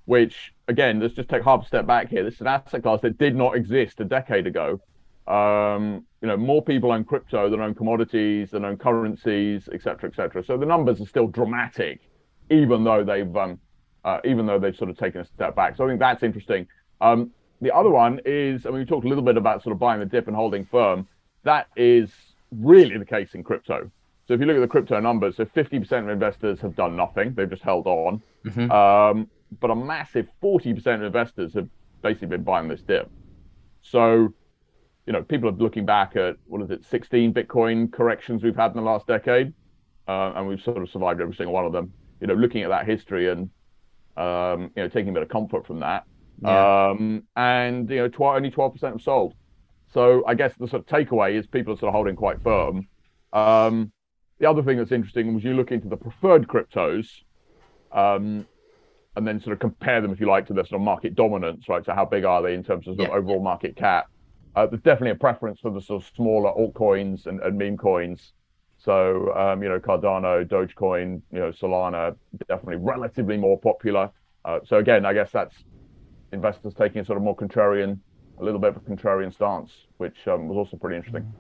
which 0.05 0.53
again, 0.69 1.01
let's 1.01 1.15
just 1.15 1.29
take 1.29 1.43
half 1.45 1.65
a 1.65 1.67
step 1.67 1.87
back 1.87 2.09
here. 2.09 2.25
This 2.25 2.35
is 2.35 2.41
an 2.41 2.47
asset 2.49 2.83
class 2.83 3.01
that 3.03 3.19
did 3.19 3.37
not 3.37 3.57
exist 3.57 4.01
a 4.01 4.05
decade 4.05 4.47
ago. 4.47 4.81
Um, 5.27 6.05
you 6.21 6.29
know, 6.29 6.37
more 6.37 6.63
people 6.63 6.93
own 6.93 7.05
crypto 7.05 7.49
than 7.49 7.61
own 7.61 7.75
commodities, 7.75 8.51
than 8.51 8.65
own 8.65 8.77
currencies, 8.77 9.69
etc., 9.73 10.11
etc. 10.11 10.43
So 10.45 10.57
the 10.57 10.67
numbers 10.67 11.01
are 11.01 11.07
still 11.07 11.29
dramatic, 11.29 12.01
even 12.51 12.85
though 12.85 13.05
they've 13.05 13.37
um, 13.37 13.59
uh, 14.05 14.19
even 14.25 14.47
though 14.47 14.59
they've 14.59 14.77
sort 14.77 14.91
of 14.91 14.99
taken 14.99 15.21
a 15.21 15.25
step 15.25 15.55
back. 15.55 15.77
So 15.77 15.85
I 15.85 15.89
think 15.89 16.01
that's 16.01 16.23
interesting. 16.23 16.67
Um, 17.01 17.31
the 17.61 17.75
other 17.75 17.91
one 17.91 18.21
is, 18.25 18.67
I 18.67 18.71
mean, 18.71 18.81
we 18.81 18.85
talked 18.85 19.05
a 19.05 19.09
little 19.09 19.23
bit 19.23 19.37
about 19.37 19.63
sort 19.63 19.73
of 19.73 19.79
buying 19.79 20.01
the 20.01 20.07
dip 20.07 20.27
and 20.27 20.35
holding 20.35 20.65
firm. 20.65 21.07
That 21.45 21.69
is 21.77 22.11
really 22.51 22.99
the 22.99 23.05
case 23.05 23.35
in 23.35 23.45
crypto. 23.45 23.91
So 24.27 24.35
if 24.35 24.41
you 24.41 24.47
look 24.47 24.57
at 24.57 24.61
the 24.61 24.69
crypto 24.69 24.99
numbers, 25.01 25.37
so 25.37 25.45
50% 25.45 25.93
of 26.03 26.09
investors 26.09 26.61
have 26.61 26.75
done 26.75 26.97
nothing; 26.97 27.35
they've 27.35 27.51
just 27.51 27.63
held 27.63 27.87
on. 27.87 28.23
Mm-hmm. 28.45 28.71
But 29.61 29.71
a 29.71 29.75
massive 29.75 30.29
40% 30.43 30.87
of 30.87 31.03
investors 31.03 31.55
have 31.55 31.69
basically 32.03 32.29
been 32.29 32.43
buying 32.43 32.69
this 32.69 32.83
dip. 32.83 33.11
So, 33.83 34.33
you 35.07 35.13
know, 35.13 35.23
people 35.23 35.49
are 35.49 35.53
looking 35.53 35.85
back 35.85 36.17
at 36.17 36.37
what 36.47 36.63
is 36.63 36.71
it, 36.71 36.85
16 36.85 37.35
Bitcoin 37.35 37.93
corrections 37.93 38.43
we've 38.43 38.57
had 38.57 38.71
in 38.73 38.77
the 38.77 38.83
last 38.83 39.07
decade, 39.07 39.53
uh, 40.09 40.33
and 40.37 40.47
we've 40.47 40.61
sort 40.61 40.79
of 40.79 40.89
survived 40.91 41.21
every 41.21 41.35
single 41.35 41.53
one 41.53 41.67
of 41.67 41.73
them. 41.73 41.93
You 42.21 42.29
know, 42.29 42.35
looking 42.35 42.63
at 42.63 42.69
that 42.69 42.87
history 42.87 43.29
and 43.31 43.51
um, 44.17 44.71
you 44.77 44.83
know, 44.83 44.89
taking 44.89 45.09
a 45.11 45.13
bit 45.13 45.23
of 45.23 45.29
comfort 45.29 45.67
from 45.67 45.81
that. 45.81 46.05
Yeah. 46.43 46.91
Um, 46.91 47.25
and 47.37 47.89
you 47.91 47.97
know, 47.97 48.09
tw- 48.09 48.21
only 48.21 48.51
twelve 48.51 48.75
percent 48.75 48.95
have 48.95 49.03
sold. 49.03 49.35
So 49.93 50.25
I 50.27 50.35
guess 50.35 50.55
the 50.59 50.69
sort 50.69 50.83
of 50.83 50.87
takeaway 50.87 51.35
is 51.35 51.47
people 51.47 51.75
are 51.75 51.77
sort 51.77 51.89
of 51.89 51.95
holding 51.95 52.17
quite 52.17 52.43
firm. 52.43 52.89
Um, 53.33 53.93
the 54.39 54.49
other 54.49 54.63
thing 54.63 54.79
that's 54.79 54.93
interesting 54.93 55.35
was 55.35 55.45
you 55.45 55.55
look 55.55 55.71
into 55.71 55.89
the 55.89 55.97
preferred 55.97 56.49
cryptos, 56.49 57.09
um, 57.93 58.47
and 59.17 59.27
then 59.27 59.41
sort 59.41 59.53
of 59.55 59.61
compare 59.61 60.01
them, 60.01 60.13
if 60.13 60.21
you 60.21 60.27
like, 60.27 60.47
to 60.47 60.55
their 60.55 60.65
sort 60.65 60.81
of 60.81 60.85
market 60.85 61.15
dominance, 61.15 61.69
right? 61.69 61.85
So 61.85 61.95
how 61.95 62.05
big 62.05 62.25
are 62.25 62.43
they 62.43 62.55
in 62.55 62.65
terms 62.65 62.89
of, 62.89 62.97
sort 62.97 63.11
of 63.11 63.15
overall 63.17 63.43
market 63.43 63.77
cap? 63.77 64.07
Uh, 64.55 64.67
there's 64.67 64.83
definitely 64.83 65.11
a 65.11 65.17
preference 65.17 65.61
for 65.61 65.71
the 65.71 65.81
sort 65.81 66.03
of 66.03 66.11
smaller 66.15 66.51
altcoins 66.53 67.27
and, 67.27 67.41
and 67.41 67.57
meme 67.59 67.77
coins 67.77 68.33
so, 68.85 69.33
um, 69.37 69.63
you 69.63 69.69
know, 69.69 69.79
Cardano, 69.79 70.45
Dogecoin, 70.45 71.23
you 71.31 71.39
know, 71.39 71.53
Solana, 71.53 72.17
definitely 72.49 72.77
relatively 72.77 73.37
more 73.37 73.59
popular. 73.59 74.11
Uh, 74.45 74.59
so 74.67 74.79
again, 74.79 75.07
I 75.07 75.13
guess 75.13 75.31
that's 75.31 75.55
investors 76.33 76.75
taking 76.77 77.03
a 77.03 77.05
sort 77.05 77.17
of 77.17 77.23
more 77.23 77.37
contrarian, 77.37 78.01
a 78.41 78.45
little 78.45 78.59
bit 78.59 78.71
of 78.71 78.77
a 78.79 78.81
contrarian 78.81 79.33
stance, 79.33 79.71
which 79.99 80.17
um, 80.27 80.49
was 80.49 80.57
also 80.57 80.77
pretty 80.77 80.97
interesting. 80.97 81.33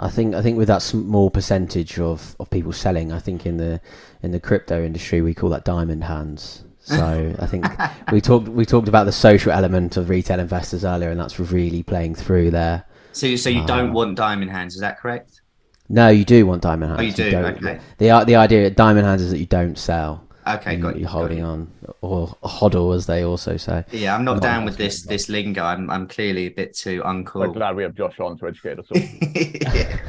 I 0.00 0.08
think 0.08 0.34
I 0.34 0.40
think 0.40 0.56
with 0.56 0.68
that 0.68 0.80
small 0.80 1.30
percentage 1.30 1.98
of, 1.98 2.34
of 2.40 2.48
people 2.48 2.72
selling, 2.72 3.12
I 3.12 3.18
think 3.18 3.44
in 3.44 3.58
the 3.58 3.80
in 4.22 4.30
the 4.30 4.40
crypto 4.40 4.82
industry 4.82 5.20
we 5.20 5.34
call 5.34 5.50
that 5.50 5.64
diamond 5.64 6.04
hands. 6.04 6.64
So 6.80 7.34
I 7.38 7.46
think 7.46 7.66
we 8.12 8.22
talked 8.22 8.48
we 8.48 8.64
talked 8.64 8.88
about 8.88 9.04
the 9.04 9.12
social 9.12 9.52
element 9.52 9.98
of 9.98 10.08
retail 10.08 10.40
investors 10.40 10.84
earlier, 10.84 11.10
and 11.10 11.20
that's 11.20 11.38
really 11.38 11.82
playing 11.82 12.14
through 12.14 12.50
there. 12.50 12.84
So 13.12 13.36
so 13.36 13.50
you 13.50 13.64
don't 13.66 13.88
um, 13.88 13.92
want 13.92 14.16
diamond 14.16 14.50
hands, 14.50 14.74
is 14.74 14.80
that 14.80 14.98
correct? 14.98 15.42
No, 15.90 16.08
you 16.08 16.24
do 16.24 16.46
want 16.46 16.62
diamond 16.62 16.90
hands. 16.90 17.00
Oh, 17.00 17.22
you 17.22 17.30
do. 17.30 17.36
You 17.36 17.44
okay. 17.44 17.80
The 17.98 18.24
the 18.24 18.36
idea 18.36 18.66
of 18.68 18.76
diamond 18.76 19.06
hands 19.06 19.20
is 19.20 19.30
that 19.32 19.38
you 19.38 19.46
don't 19.46 19.76
sell. 19.76 20.26
Okay, 20.46 20.76
got 20.76 20.94
you. 20.94 21.02
You're 21.02 21.10
holding 21.10 21.42
on, 21.42 21.70
or 22.00 22.28
hodl 22.42 22.94
as 22.94 23.06
they 23.06 23.24
also 23.24 23.56
say. 23.56 23.84
Yeah, 23.92 24.14
I'm 24.14 24.24
not 24.24 24.40
down 24.40 24.64
with 24.64 24.76
this 24.76 25.02
this 25.02 25.28
lingo. 25.28 25.62
I'm 25.62 25.90
I'm 25.90 26.06
clearly 26.06 26.46
a 26.46 26.50
bit 26.50 26.74
too 26.74 27.02
uncool. 27.02 27.44
I'm 27.44 27.52
glad 27.52 27.76
we 27.76 27.82
have 27.82 27.94
Josh 27.94 28.18
on 28.20 28.38
to 28.38 28.48
educate 28.48 28.78
us 28.78 28.86
all. 28.90 29.00
yeah. 29.00 29.98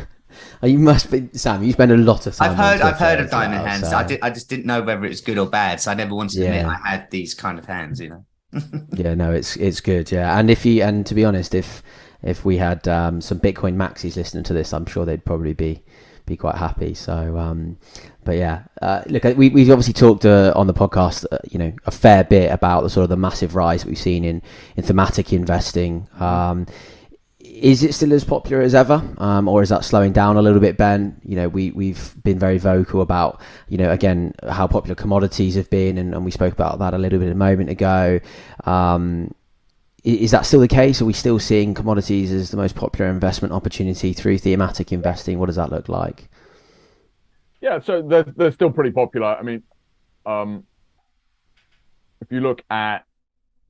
Oh, 0.63 0.67
you 0.67 0.79
must 0.79 1.11
be 1.11 1.29
Sam. 1.33 1.61
You 1.61 1.73
spend 1.73 1.91
a 1.91 1.97
lot 1.97 2.25
of 2.25 2.35
time. 2.35 2.51
I've 2.51 2.57
heard. 2.57 2.81
I've 2.81 2.97
heard 2.97 3.19
of 3.19 3.29
diamond 3.29 3.63
well, 3.63 3.65
hands. 3.65 3.89
So. 3.89 3.97
I 3.97 4.03
did. 4.03 4.19
I 4.21 4.29
just 4.29 4.49
didn't 4.49 4.65
know 4.65 4.81
whether 4.81 5.03
it 5.03 5.09
was 5.09 5.21
good 5.21 5.37
or 5.37 5.45
bad. 5.45 5.81
So 5.81 5.91
I 5.91 5.93
never 5.93 6.15
wanted 6.15 6.37
to 6.37 6.43
yeah. 6.43 6.51
admit 6.51 6.65
I 6.85 6.89
had 6.89 7.11
these 7.11 7.33
kind 7.33 7.59
of 7.59 7.65
hands. 7.65 7.99
You 7.99 8.09
know. 8.09 8.25
yeah, 8.93 9.13
no, 9.13 9.31
it's 9.31 9.55
it's 9.57 9.81
good. 9.81 10.11
Yeah, 10.11 10.37
and 10.37 10.49
if 10.49 10.65
you 10.65 10.83
and 10.83 11.05
to 11.05 11.15
be 11.15 11.25
honest, 11.25 11.53
if 11.53 11.83
if 12.23 12.45
we 12.45 12.57
had 12.57 12.87
um, 12.87 13.21
some 13.21 13.39
Bitcoin 13.39 13.75
maxis 13.75 14.15
listening 14.15 14.43
to 14.45 14.53
this, 14.53 14.73
I'm 14.73 14.85
sure 14.85 15.05
they'd 15.05 15.25
probably 15.25 15.53
be 15.53 15.83
be 16.31 16.37
quite 16.37 16.55
happy. 16.55 16.93
So, 16.93 17.37
um, 17.37 17.77
but 18.23 18.37
yeah, 18.37 18.63
uh, 18.81 19.03
look, 19.07 19.23
we 19.23 19.49
we 19.49 19.69
obviously 19.71 19.93
talked 19.93 20.25
uh, 20.25 20.53
on 20.55 20.67
the 20.67 20.73
podcast, 20.73 21.25
uh, 21.31 21.37
you 21.49 21.59
know, 21.59 21.73
a 21.85 21.91
fair 21.91 22.23
bit 22.23 22.51
about 22.51 22.81
the 22.81 22.89
sort 22.89 23.03
of 23.03 23.09
the 23.09 23.17
massive 23.17 23.55
rise 23.55 23.83
that 23.83 23.89
we've 23.89 23.97
seen 23.97 24.23
in 24.23 24.41
in 24.75 24.83
thematic 24.83 25.33
investing. 25.33 26.07
Um, 26.19 26.65
is 27.39 27.83
it 27.83 27.93
still 27.93 28.13
as 28.13 28.23
popular 28.23 28.61
as 28.61 28.73
ever, 28.73 29.03
um, 29.17 29.47
or 29.47 29.61
is 29.61 29.69
that 29.69 29.83
slowing 29.83 30.13
down 30.13 30.37
a 30.37 30.41
little 30.41 30.59
bit, 30.59 30.77
Ben? 30.77 31.19
You 31.23 31.35
know, 31.35 31.49
we 31.49 31.71
we've 31.71 32.15
been 32.23 32.39
very 32.39 32.57
vocal 32.57 33.01
about, 33.01 33.41
you 33.67 33.77
know, 33.77 33.91
again 33.91 34.33
how 34.49 34.67
popular 34.67 34.95
commodities 34.95 35.55
have 35.55 35.69
been, 35.69 35.97
and, 35.97 36.13
and 36.13 36.23
we 36.23 36.31
spoke 36.31 36.53
about 36.53 36.79
that 36.79 36.93
a 36.93 36.97
little 36.97 37.19
bit 37.19 37.31
a 37.31 37.35
moment 37.35 37.69
ago. 37.69 38.19
Um, 38.65 39.33
is 40.03 40.31
that 40.31 40.45
still 40.45 40.59
the 40.59 40.67
case? 40.67 41.01
Are 41.01 41.05
we 41.05 41.13
still 41.13 41.39
seeing 41.39 41.73
commodities 41.73 42.31
as 42.31 42.49
the 42.49 42.57
most 42.57 42.75
popular 42.75 43.09
investment 43.09 43.53
opportunity 43.53 44.13
through 44.13 44.39
thematic 44.39 44.91
investing? 44.91 45.37
What 45.37 45.45
does 45.45 45.57
that 45.57 45.69
look 45.69 45.89
like? 45.89 46.27
Yeah, 47.61 47.79
so 47.79 48.01
they're, 48.01 48.23
they're 48.23 48.51
still 48.51 48.71
pretty 48.71 48.91
popular. 48.91 49.27
I 49.27 49.43
mean, 49.43 49.61
um, 50.25 50.63
if 52.19 52.31
you 52.31 52.39
look 52.39 52.63
at 52.71 53.05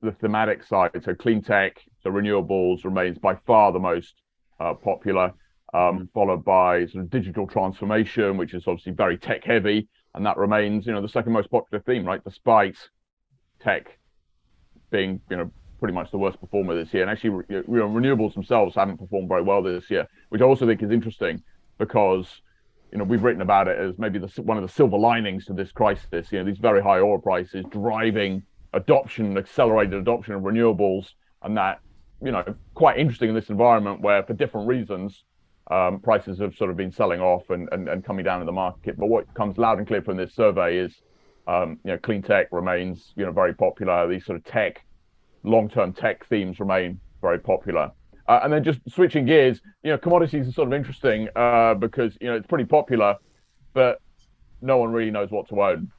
the 0.00 0.12
thematic 0.12 0.64
side, 0.64 0.90
so 1.04 1.14
clean 1.14 1.42
tech, 1.42 1.76
so 2.02 2.10
renewables 2.10 2.84
remains 2.84 3.18
by 3.18 3.36
far 3.46 3.72
the 3.72 3.78
most 3.78 4.14
uh, 4.58 4.72
popular, 4.72 5.34
um, 5.74 6.08
followed 6.14 6.44
by 6.44 6.86
sort 6.86 7.04
of 7.04 7.10
digital 7.10 7.46
transformation, 7.46 8.38
which 8.38 8.54
is 8.54 8.64
obviously 8.66 8.92
very 8.92 9.18
tech 9.18 9.44
heavy, 9.44 9.86
and 10.14 10.24
that 10.24 10.38
remains, 10.38 10.86
you 10.86 10.92
know, 10.92 11.02
the 11.02 11.08
second 11.08 11.32
most 11.32 11.50
popular 11.50 11.82
theme, 11.82 12.04
right? 12.04 12.22
Despite 12.24 12.76
tech 13.60 13.98
being, 14.90 15.20
you 15.30 15.36
know, 15.36 15.50
pretty 15.82 15.94
much 15.94 16.12
the 16.12 16.18
worst 16.18 16.40
performer 16.40 16.76
this 16.76 16.94
year, 16.94 17.02
and 17.02 17.10
actually, 17.10 17.44
you 17.48 17.64
know, 17.66 17.88
renewables 17.88 18.34
themselves 18.34 18.76
haven't 18.76 18.98
performed 18.98 19.28
very 19.28 19.42
well 19.42 19.60
this 19.60 19.90
year, 19.90 20.06
which 20.28 20.40
I 20.40 20.44
also 20.44 20.64
think 20.64 20.80
is 20.80 20.92
interesting 20.92 21.42
because 21.76 22.40
you 22.92 22.98
know 22.98 23.04
we've 23.04 23.24
written 23.24 23.42
about 23.42 23.66
it 23.66 23.76
as 23.78 23.98
maybe 23.98 24.20
the, 24.20 24.28
one 24.42 24.56
of 24.56 24.62
the 24.62 24.72
silver 24.72 24.96
linings 24.96 25.44
to 25.46 25.52
this 25.52 25.72
crisis. 25.72 26.30
You 26.30 26.38
know, 26.38 26.44
these 26.44 26.58
very 26.58 26.80
high 26.80 27.00
oil 27.00 27.18
prices 27.18 27.64
driving 27.68 28.44
adoption, 28.74 29.36
accelerated 29.36 29.94
adoption 29.94 30.34
of 30.34 30.42
renewables, 30.42 31.14
and 31.42 31.56
that 31.56 31.80
you 32.22 32.30
know 32.30 32.44
quite 32.74 32.96
interesting 32.96 33.30
in 33.30 33.34
this 33.34 33.50
environment 33.50 34.02
where 34.02 34.22
for 34.22 34.34
different 34.34 34.68
reasons 34.68 35.24
um, 35.68 35.98
prices 35.98 36.38
have 36.38 36.54
sort 36.54 36.70
of 36.70 36.76
been 36.76 36.92
selling 36.92 37.20
off 37.20 37.50
and, 37.50 37.68
and, 37.72 37.88
and 37.88 38.04
coming 38.04 38.24
down 38.24 38.38
in 38.38 38.46
the 38.46 38.52
market. 38.52 38.96
But 38.96 39.08
what 39.08 39.34
comes 39.34 39.58
loud 39.58 39.78
and 39.78 39.86
clear 39.88 40.02
from 40.02 40.16
this 40.16 40.32
survey 40.32 40.76
is 40.76 40.94
um, 41.48 41.80
you 41.84 41.90
know 41.90 41.98
clean 41.98 42.22
tech 42.22 42.46
remains 42.52 43.12
you 43.16 43.26
know 43.26 43.32
very 43.32 43.52
popular. 43.52 44.06
These 44.06 44.24
sort 44.24 44.38
of 44.38 44.44
tech 44.44 44.84
long-term 45.42 45.92
tech 45.92 46.26
themes 46.28 46.60
remain 46.60 47.00
very 47.20 47.38
popular. 47.38 47.90
Uh, 48.28 48.40
and 48.44 48.52
then 48.52 48.62
just 48.62 48.80
switching 48.88 49.26
gears, 49.26 49.60
you 49.82 49.90
know, 49.90 49.98
commodities 49.98 50.48
are 50.48 50.52
sort 50.52 50.68
of 50.68 50.74
interesting 50.74 51.28
uh, 51.34 51.74
because 51.74 52.16
you 52.20 52.28
know 52.28 52.36
it's 52.36 52.46
pretty 52.46 52.64
popular, 52.64 53.16
but 53.74 54.00
no 54.60 54.78
one 54.78 54.92
really 54.92 55.10
knows 55.10 55.30
what 55.30 55.48
to 55.48 55.60
own. 55.60 55.90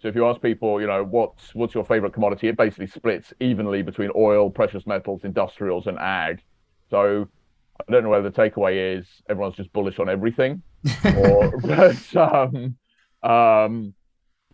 So 0.00 0.08
if 0.08 0.14
you 0.14 0.26
ask 0.26 0.42
people, 0.42 0.80
you 0.80 0.86
know, 0.86 1.04
what's 1.04 1.54
what's 1.54 1.74
your 1.74 1.84
favorite 1.84 2.12
commodity, 2.12 2.48
it 2.48 2.56
basically 2.56 2.88
splits 2.88 3.32
evenly 3.40 3.82
between 3.82 4.10
oil, 4.16 4.50
precious 4.50 4.86
metals, 4.86 5.22
industrials, 5.24 5.86
and 5.86 5.98
ag. 5.98 6.42
So 6.90 7.28
I 7.88 7.92
don't 7.92 8.02
know 8.02 8.10
whether 8.10 8.28
the 8.28 8.36
takeaway 8.36 8.98
is 8.98 9.06
everyone's 9.30 9.56
just 9.56 9.72
bullish 9.72 9.98
on 9.98 10.08
everything, 10.08 10.62
or 11.16 11.52
but 11.62 12.16
um, 12.16 12.76
um, 13.22 13.94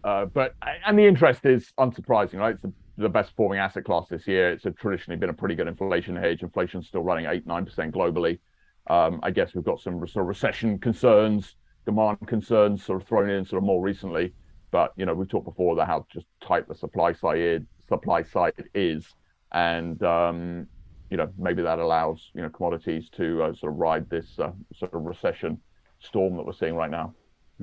uh, 0.04 0.26
but 0.26 0.54
and 0.86 0.98
the 0.98 1.06
interest 1.06 1.44
is 1.44 1.72
unsurprising, 1.78 2.34
right? 2.34 2.54
It's 2.54 2.62
the, 2.62 2.72
the 2.98 3.08
best 3.08 3.30
performing 3.30 3.60
asset 3.60 3.84
class 3.84 4.08
this 4.08 4.26
year. 4.26 4.50
It's 4.50 4.66
traditionally 4.78 5.18
been 5.18 5.30
a 5.30 5.34
pretty 5.34 5.54
good 5.54 5.68
inflation 5.68 6.16
hedge. 6.16 6.42
Inflation's 6.42 6.88
still 6.88 7.02
running 7.02 7.26
eight 7.26 7.46
nine 7.46 7.64
percent 7.64 7.94
globally. 7.94 8.40
Um, 8.88 9.20
I 9.22 9.30
guess 9.30 9.54
we've 9.54 9.64
got 9.64 9.80
some 9.80 9.98
sort 10.06 10.24
of 10.24 10.26
recession 10.26 10.78
concerns, 10.78 11.56
demand 11.86 12.26
concerns, 12.26 12.84
sort 12.84 13.00
of 13.00 13.08
thrown 13.08 13.30
in 13.30 13.44
sort 13.44 13.62
of 13.62 13.66
more 13.66 13.82
recently. 13.82 14.34
But 14.70 14.92
you 14.96 15.06
know, 15.06 15.14
we've 15.14 15.28
talked 15.28 15.46
before 15.46 15.74
about 15.74 15.86
how 15.86 16.06
just 16.12 16.26
tight 16.42 16.68
the 16.68 16.74
supply 16.74 17.12
side 17.12 17.66
supply 17.88 18.22
side 18.22 18.52
is, 18.74 19.06
and 19.52 20.02
um, 20.02 20.66
you 21.08 21.16
know 21.16 21.30
maybe 21.38 21.62
that 21.62 21.78
allows 21.78 22.30
you 22.34 22.42
know 22.42 22.50
commodities 22.50 23.08
to 23.10 23.44
uh, 23.44 23.54
sort 23.54 23.72
of 23.72 23.78
ride 23.78 24.10
this 24.10 24.38
uh, 24.38 24.50
sort 24.74 24.92
of 24.92 25.02
recession 25.02 25.58
storm 26.00 26.36
that 26.36 26.44
we're 26.44 26.52
seeing 26.52 26.74
right 26.74 26.90
now. 26.90 27.14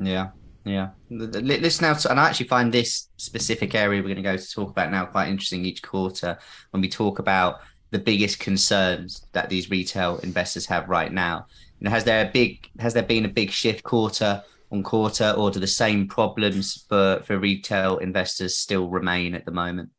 Yeah, 0.02 0.30
yeah. 0.66 0.90
Let's 1.12 1.80
now, 1.80 1.96
and 2.10 2.20
I 2.20 2.28
actually 2.28 2.48
find 2.48 2.74
this 2.74 3.10
specific 3.18 3.76
area 3.76 4.02
we're 4.02 4.16
going 4.16 4.16
to 4.18 4.22
go 4.24 4.36
to 4.36 4.52
talk 4.52 4.72
about 4.72 4.92
now 4.92 5.06
quite 5.06 5.30
interesting 5.30 5.64
each 5.64 5.84
quarter 5.84 6.40
when 6.72 6.82
we 6.82 6.90
talk 6.90 7.20
about 7.20 7.60
the 7.92 8.00
biggest 8.00 8.40
concerns 8.40 9.28
that 9.32 9.48
these 9.48 9.70
retail 9.70 10.18
investors 10.20 10.66
have 10.66 10.90
right 10.90 11.14
now. 11.14 11.46
You 11.80 11.86
know, 11.86 11.92
has 11.92 12.04
there 12.04 12.28
a 12.28 12.32
big, 12.32 12.68
has 12.80 12.96
there 12.96 13.04
been 13.04 13.26
a 13.26 13.30
big 13.30 13.52
shift 13.52 13.84
quarter 13.84 14.44
on 14.72 14.82
quarter, 14.82 15.36
or 15.38 15.52
do 15.52 15.60
the 15.60 15.68
same 15.68 16.08
problems 16.08 16.86
for, 16.90 17.22
for 17.26 17.38
retail 17.38 18.00
investors 18.00 18.58
still 18.58 18.90
remain 18.90 19.36
at 19.36 19.46
the 19.46 19.52
moment? 19.52 19.92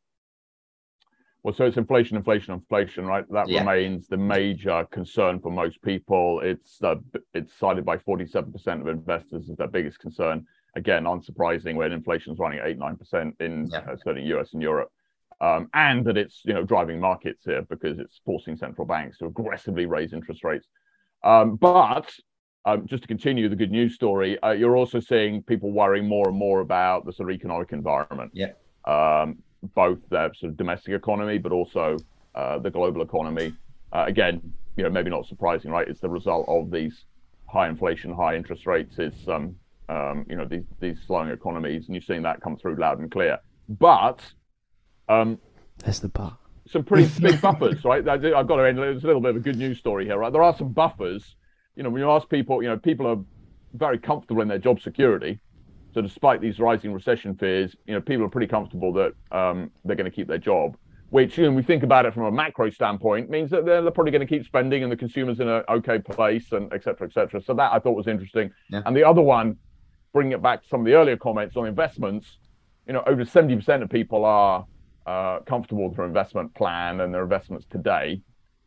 Well, 1.47 1.55
so 1.55 1.65
it's 1.65 1.77
inflation, 1.77 2.17
inflation, 2.17 2.55
inflation, 2.55 3.07
right? 3.07 3.25
That 3.31 3.49
yeah. 3.49 3.61
remains 3.61 4.09
the 4.09 4.17
major 4.17 4.85
concern 4.91 5.39
for 5.39 5.53
most 5.53 5.81
people. 5.81 6.41
It's 6.41 6.83
uh, 6.83 6.97
it's 7.35 7.55
cited 7.55 7.85
by 7.85 7.99
47% 7.99 8.81
of 8.81 8.89
investors 8.89 9.49
as 9.49 9.57
their 9.57 9.69
biggest 9.69 10.01
concern. 10.01 10.45
Again, 10.75 11.05
unsurprising 11.05 11.77
when 11.77 11.93
inflation 11.93 12.33
is 12.33 12.41
running 12.41 12.59
at 12.59 12.67
eight 12.67 12.79
nine 12.79 12.97
percent 12.97 13.37
in 13.39 13.69
yeah. 13.71 13.79
uh, 13.79 13.95
certainly 13.95 14.29
US 14.37 14.55
and 14.55 14.61
Europe, 14.61 14.91
um, 15.41 15.69
and 15.73 16.05
that 16.07 16.17
it's 16.17 16.43
you 16.45 16.53
know 16.53 16.65
driving 16.65 16.99
markets 16.99 17.45
here 17.45 17.63
because 17.63 18.01
it's 18.01 18.21
forcing 18.25 18.57
central 18.57 18.85
banks 18.85 19.19
to 19.19 19.27
aggressively 19.27 19.87
raise 19.87 20.13
interest 20.13 20.43
rates. 20.43 20.67
Um, 21.23 21.55
but 21.55 22.11
um, 22.65 22.89
just 22.89 23.05
to 23.05 23.07
continue 23.07 23.49
the 23.49 23.55
good 23.55 23.71
news 23.71 23.95
story, 23.95 24.37
uh, 24.41 24.51
you're 24.51 24.77
also 24.77 24.99
seeing 24.99 25.45
people 25.45 25.71
worrying 25.71 26.09
more 26.09 26.29
and 26.29 26.37
more 26.37 26.59
about 26.59 27.07
the 27.07 27.13
sort 27.13 27.31
of 27.31 27.37
economic 27.37 27.71
environment. 27.71 28.33
Yeah. 28.35 28.51
Um, 28.85 29.45
both 29.75 29.99
the 30.11 30.31
sort 30.35 30.51
of 30.51 30.57
domestic 30.57 30.95
economy, 30.95 31.39
but 31.39 31.53
also 31.53 31.97
uh, 32.35 32.59
the 32.59 32.71
global 32.71 33.03
economy. 33.03 33.55
Uh, 33.93 34.05
again, 34.07 34.41
you 34.77 34.85
know, 34.85 34.91
maybe 34.91 35.11
not 35.11 35.27
surprising, 35.27 35.71
right? 35.71 35.89
It's 35.89 36.01
the 36.01 36.09
result 36.09 36.47
of 36.49 36.71
these 36.71 37.05
high 37.47 37.69
inflation, 37.69 38.13
high 38.13 38.37
interest 38.37 38.67
rates. 38.67 38.99
It's 38.99 39.29
um, 39.29 39.57
um, 39.89 40.27
you 40.29 40.37
know, 40.37 40.45
these 40.45 40.65
these 40.81 40.99
slowing 41.07 41.31
economies, 41.31 41.87
and 41.87 41.95
you're 41.95 42.03
seeing 42.03 42.23
that 42.23 42.41
come 42.41 42.57
through 42.57 42.77
loud 42.77 42.99
and 42.99 43.11
clear. 43.11 43.39
But 43.69 44.21
um, 45.09 45.39
that's 45.79 46.01
the 46.01 46.09
part. 46.09 46.35
Some 46.69 46.85
pretty 46.85 47.09
big 47.21 47.41
buffers, 47.41 47.85
right? 47.85 48.07
I've 48.07 48.23
got 48.23 48.57
to 48.57 48.67
end. 48.67 48.79
There's 48.79 49.05
a 49.05 49.07
little 49.07 49.23
bit 49.23 49.31
of 49.31 49.37
a 49.37 49.41
good 49.41 49.57
news 49.57 49.79
story 49.79 50.05
here, 50.05 50.19
right? 50.19 50.33
There 50.33 50.43
are 50.43 50.57
some 50.57 50.73
buffers 50.73 51.37
you 51.77 51.83
know, 51.83 51.91
when 51.91 52.01
you 52.01 52.11
ask 52.11 52.29
people, 52.29 52.63
you 52.63 52.69
know, 52.69 52.79
people 52.79 53.07
are 53.07 53.19
very 53.75 53.99
comfortable 53.99 54.43
in 54.43 54.49
their 54.49 54.59
job 54.59 54.81
security. 54.81 55.39
So 55.97 56.03
despite 56.03 56.43
these 56.43 56.61
rising 56.61 56.93
recession 56.93 57.35
fears, 57.37 57.75
you 57.87 57.95
know, 57.95 58.03
people 58.03 58.27
are 58.27 58.29
pretty 58.29 58.49
comfortable 58.49 58.93
that 58.93 59.15
um, 59.33 59.71
they're 59.83 59.97
going 59.97 60.05
to 60.05 60.15
keep 60.15 60.29
their 60.29 60.37
job. 60.37 60.77
Which, 61.09 61.39
know, 61.39 61.51
we 61.51 61.63
think 61.63 61.85
about 61.85 62.05
it 62.05 62.13
from 62.13 62.25
a 62.25 62.31
macro 62.31 62.69
standpoint, 62.69 63.31
means 63.31 63.51
that 63.51 63.65
they're, 63.65 63.81
they're 63.81 63.91
probably 63.91 64.11
going 64.13 64.21
to 64.21 64.27
keep 64.27 64.45
spending, 64.45 64.83
and 64.83 64.93
the 64.93 64.97
consumer's 64.97 65.41
in 65.41 65.49
an 65.49 65.63
okay 65.71 65.99
place, 65.99 66.53
and 66.53 66.71
et 66.75 66.85
cetera, 66.85 67.07
et 67.07 67.15
cetera. 67.15 67.41
So 67.41 67.55
that 67.55 67.73
I 67.73 67.79
thought 67.79 67.97
was 67.97 68.09
interesting. 68.09 68.51
Yeah. 68.69 68.83
And 68.85 68.95
the 68.95 69.05
other 69.05 69.23
one, 69.23 69.57
bringing 70.13 70.33
it 70.33 70.43
back 70.43 70.65
to 70.65 70.69
some 70.69 70.81
of 70.81 70.85
the 70.85 70.93
earlier 70.93 71.17
comments 71.17 71.57
on 71.57 71.67
investments, 71.67 72.41
you 72.87 72.93
know, 72.93 73.03
over 73.07 73.25
70% 73.25 73.83
of 73.83 73.89
people 73.89 74.27
are 74.27 74.67
uh, 75.07 75.39
comfortable 75.47 75.89
with 75.89 75.97
their 75.97 76.05
investment 76.05 76.55
plan 76.55 77.01
and 77.01 77.15
their 77.15 77.23
investments 77.23 77.65
today. 77.71 78.21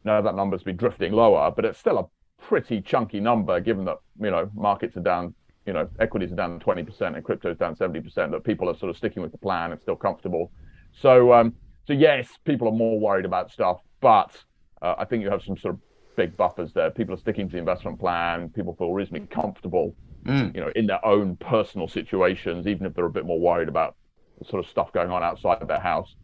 Now 0.03 0.19
that 0.19 0.33
number's 0.33 0.63
been 0.63 0.77
drifting 0.77 1.11
lower, 1.11 1.51
but 1.51 1.63
it's 1.63 1.77
still 1.77 1.99
a 1.99 2.07
pretty 2.43 2.81
chunky 2.81 3.19
number 3.19 3.59
given 3.59 3.85
that 3.85 3.97
you 4.19 4.31
know 4.31 4.49
markets 4.55 4.97
are 4.97 5.01
down 5.01 5.35
you 5.69 5.73
know 5.73 5.87
equities 5.99 6.31
are 6.31 6.35
down 6.35 6.59
20% 6.59 7.15
and 7.15 7.23
crypto 7.23 7.51
is 7.51 7.57
down 7.59 7.75
70% 7.75 8.31
that 8.31 8.43
people 8.43 8.67
are 8.67 8.75
sort 8.75 8.89
of 8.89 8.97
sticking 8.97 9.21
with 9.21 9.31
the 9.31 9.37
plan 9.37 9.71
and 9.71 9.79
still 9.79 9.95
comfortable 9.95 10.51
so 10.99 11.31
um 11.31 11.53
so 11.85 11.93
yes 11.93 12.27
people 12.43 12.67
are 12.67 12.73
more 12.73 12.99
worried 12.99 13.23
about 13.23 13.51
stuff 13.51 13.77
but 14.01 14.35
uh, 14.81 14.95
i 14.97 15.05
think 15.05 15.21
you 15.21 15.29
have 15.29 15.43
some 15.43 15.55
sort 15.55 15.75
of 15.75 15.79
big 16.15 16.35
buffers 16.35 16.73
there 16.73 16.89
people 16.89 17.13
are 17.13 17.19
sticking 17.19 17.47
to 17.47 17.51
the 17.51 17.59
investment 17.59 17.99
plan 17.99 18.49
people 18.49 18.73
feel 18.79 18.91
reasonably 18.93 19.27
comfortable 19.27 19.95
mm. 20.23 20.53
you 20.55 20.59
know 20.59 20.71
in 20.75 20.87
their 20.87 21.05
own 21.05 21.35
personal 21.35 21.87
situations 21.87 22.65
even 22.65 22.87
if 22.87 22.95
they're 22.95 23.05
a 23.05 23.11
bit 23.11 23.27
more 23.27 23.39
worried 23.39 23.69
about 23.69 23.95
the 24.39 24.45
sort 24.45 24.65
of 24.65 24.67
stuff 24.71 24.91
going 24.91 25.11
on 25.11 25.21
outside 25.21 25.61
of 25.61 25.67
their 25.67 25.79
house 25.79 26.15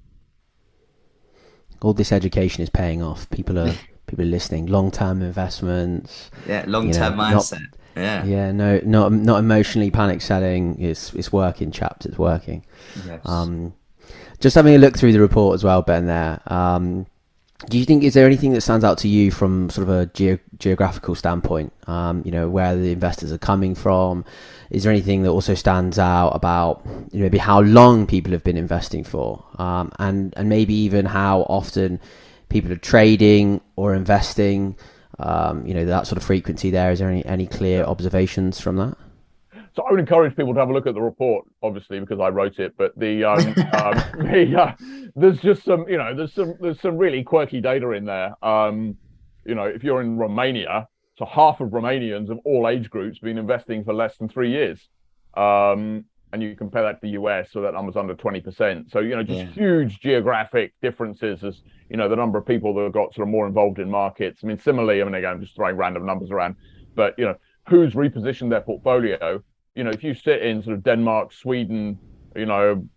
all 1.84 1.94
this 1.94 2.12
education 2.12 2.64
is 2.64 2.70
paying 2.72 3.04
off 3.04 3.30
people 3.30 3.60
are 3.60 3.76
people 4.08 4.24
are 4.24 4.30
listening, 4.30 4.68
long 4.68 4.92
term 4.92 5.22
investments. 5.22 6.32
Yeah, 6.48 6.66
long 6.68 6.92
term 6.92 7.14
you 7.14 7.18
know, 7.18 7.24
mindset. 7.24 7.60
Not, 7.60 7.80
yeah. 7.96 8.24
Yeah, 8.26 8.52
no, 8.52 8.80
not 8.84 9.12
not 9.12 9.40
emotionally 9.40 9.92
panic 9.92 10.22
selling. 10.22 10.80
It's 10.80 11.14
it's 11.14 11.32
working, 11.32 11.72
chaps. 11.72 12.06
It's 12.06 12.18
working. 12.18 12.66
Yes. 13.06 13.22
Um, 13.26 13.74
just 14.40 14.56
having 14.56 14.76
a 14.76 14.78
look 14.78 14.98
through 14.98 15.14
the 15.14 15.20
report 15.20 15.56
as 15.56 15.64
well, 15.64 15.82
Ben. 15.82 16.06
There. 16.06 16.42
Um, 16.48 17.06
do 17.70 17.80
you 17.80 17.86
think 17.86 18.04
is 18.04 18.14
there 18.14 18.26
anything 18.26 18.52
that 18.52 18.62
stands 18.62 18.84
out 18.84 18.98
to 19.00 19.08
you 19.08 19.32
from 19.32 19.70
sort 19.70 19.88
of 19.88 19.96
a 19.96 20.06
ge- 20.08 20.40
geographical 20.60 21.16
standpoint? 21.16 21.72
Um, 21.88 22.22
you 22.26 22.32
know, 22.32 22.50
where 22.50 22.76
the 22.76 22.92
investors 22.92 23.32
are 23.32 23.38
coming 23.38 23.76
from. 23.76 24.26
Is 24.70 24.84
there 24.84 24.92
anything 24.92 25.24
that 25.24 25.30
also 25.30 25.54
stands 25.54 25.98
out 25.98 26.30
about 26.30 26.82
you 27.12 27.20
know, 27.20 27.24
maybe 27.24 27.38
how 27.38 27.62
long 27.62 28.08
people 28.08 28.34
have 28.34 28.44
been 28.44 28.58
investing 28.58 29.04
for, 29.04 29.44
um, 29.58 29.92
and 30.00 30.34
and 30.36 30.50
maybe 30.50 30.74
even 30.74 31.06
how 31.06 31.42
often 31.42 32.00
people 32.50 32.72
are 32.72 32.78
trading 32.78 33.62
or 33.76 33.96
investing? 33.96 34.76
Um, 35.20 35.66
you 35.66 35.74
know, 35.74 35.86
that 35.86 36.08
sort 36.08 36.18
of 36.18 36.24
frequency 36.24 36.70
there. 36.70 36.92
Is 36.92 37.00
there 37.00 37.10
any, 37.10 37.26
any 37.26 37.48
clear 37.48 37.84
observations 37.84 38.60
from 38.60 38.76
that? 38.78 38.98
So 39.76 39.84
I 39.84 39.92
would 39.92 40.00
encourage 40.00 40.36
people 40.36 40.54
to 40.54 40.60
have 40.60 40.70
a 40.70 40.74
look 40.74 40.88
at 40.88 40.94
the 40.94 41.02
report, 41.02 41.46
obviously, 41.62 42.00
because 42.00 42.20
I 42.20 42.30
wrote 42.30 42.60
it. 42.60 42.76
But 42.78 42.98
the, 42.98 43.24
um, 43.26 43.40
um, 43.74 44.26
the 44.26 44.62
uh, 44.62 44.76
there's 45.16 45.40
just 45.40 45.64
some, 45.64 45.86
you 45.90 45.98
know, 45.98 46.16
there's 46.16 46.34
some 46.34 46.56
there's 46.62 46.80
some 46.80 46.98
really 46.98 47.24
quirky 47.24 47.60
data 47.62 47.92
in 47.92 48.06
there. 48.06 48.34
Um, 48.44 48.98
You 49.46 49.56
know, 49.56 49.66
if 49.66 49.84
you're 49.84 50.02
in 50.02 50.18
Romania, 50.18 50.88
so 51.18 51.26
half 51.26 51.62
of 51.62 51.70
Romanians 51.70 52.30
of 52.30 52.40
all 52.46 52.68
age 52.68 52.90
groups 52.90 53.20
been 53.20 53.38
investing 53.38 53.84
for 53.84 53.94
less 53.94 54.18
than 54.18 54.28
three 54.28 54.52
years. 54.52 54.90
Um, 55.36 56.06
and 56.34 56.42
you 56.44 56.56
compare 56.56 56.84
that 56.84 57.02
to 57.02 57.08
the 57.08 57.10
US, 57.12 57.52
so 57.52 57.62
that 57.62 57.74
number's 57.74 57.96
under 57.96 58.16
20%. 58.16 58.92
So, 58.92 59.00
you 59.00 59.16
know, 59.16 59.24
just 59.24 59.40
yeah. 59.40 59.52
huge 59.52 60.00
geographic 60.00 60.74
differences 60.82 61.44
as, 61.44 61.62
you 61.90 61.98
know, 61.98 62.10
the 62.10 62.16
number 62.16 62.38
of 62.38 62.46
people 62.46 62.74
that 62.76 62.84
have 62.84 62.94
got 62.94 63.14
sort 63.14 63.28
of 63.28 63.32
more 63.32 63.48
involved 63.48 63.80
in 63.80 63.90
markets. 63.90 64.42
I 64.44 64.48
mean, 64.48 64.60
similarly, 64.60 65.02
I 65.02 65.06
mean, 65.06 65.16
again, 65.16 65.34
I'm 65.34 65.42
just 65.42 65.56
throwing 65.56 65.78
random 65.78 66.06
numbers 66.06 66.32
around, 66.32 66.56
but, 66.96 67.16
you 67.18 67.26
know, 67.26 67.36
who's 67.70 67.94
repositioned 67.94 68.50
their 68.50 68.62
portfolio? 68.62 69.42
You 69.76 69.84
know, 69.84 69.92
if 69.92 70.04
you 70.04 70.14
sit 70.14 70.42
in 70.42 70.64
sort 70.64 70.76
of 70.78 70.84
Denmark, 70.84 71.32
Sweden, 71.34 72.00
you 72.36 72.46
know, 72.46 72.88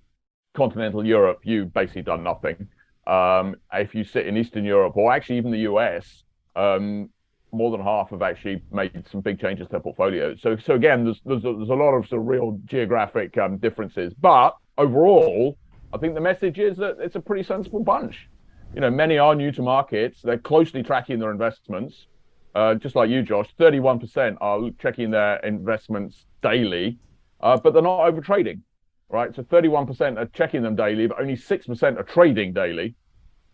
continental 0.55 1.05
Europe, 1.05 1.41
you've 1.45 1.73
basically 1.73 2.03
done 2.03 2.23
nothing. 2.23 2.69
Um, 3.07 3.57
if 3.73 3.95
you 3.95 4.05
sit 4.05 4.27
in 4.27 4.37
Eastern 4.37 4.65
Europe 4.65 4.97
or 4.97 5.13
actually 5.13 5.39
even 5.39 5.51
the 5.51 5.61
US, 5.71 6.25
um, 6.57 7.11
more 7.53 7.71
than 7.71 7.81
half 7.81 8.11
have 8.11 8.23
actually 8.23 8.63
made 8.71 9.05
some 9.11 9.21
big 9.21 9.41
changes 9.41 9.67
to 9.67 9.71
their 9.73 9.81
portfolios. 9.81 10.41
So, 10.43 10.57
so 10.57 10.75
again, 10.75 11.05
there's 11.05 11.21
there's 11.25 11.45
a, 11.45 11.55
there's 11.55 11.71
a 11.71 11.75
lot 11.75 11.93
of 11.93 12.07
sort 12.07 12.21
of 12.21 12.29
real 12.29 12.61
geographic 12.67 13.37
um, 13.39 13.57
differences, 13.57 14.13
but 14.15 14.57
overall, 14.77 15.57
I 15.93 15.99
think 15.99 16.15
the 16.15 16.21
message 16.21 16.59
is 16.59 16.77
that 16.77 16.97
it's 17.01 17.17
a 17.17 17.21
pretty 17.21 17.43
sensible 17.43 17.83
bunch. 17.83 18.29
You 18.75 18.83
know, 18.83 18.91
many 18.91 19.17
are 19.17 19.35
new 19.35 19.51
to 19.53 19.63
markets. 19.63 20.21
They're 20.23 20.37
closely 20.37 20.83
tracking 20.83 21.19
their 21.19 21.31
investments, 21.31 22.07
uh, 22.55 22.75
just 22.75 22.95
like 22.95 23.09
you, 23.09 23.23
Josh. 23.23 23.49
Thirty-one 23.57 23.99
percent 23.99 24.37
are 24.43 24.61
checking 24.79 25.11
their 25.11 25.37
investments 25.39 26.27
daily, 26.43 26.99
uh, 27.41 27.57
but 27.57 27.73
they're 27.73 27.83
not 27.83 28.07
over 28.07 28.21
trading, 28.21 28.63
right? 29.09 29.35
So 29.35 29.43
thirty-one 29.43 29.87
percent 29.87 30.19
are 30.19 30.27
checking 30.27 30.63
them 30.63 30.77
daily, 30.77 31.07
but 31.07 31.19
only 31.19 31.37
six 31.37 31.67
percent 31.67 31.97
are 31.97 32.03
trading 32.03 32.53
daily. 32.53 32.95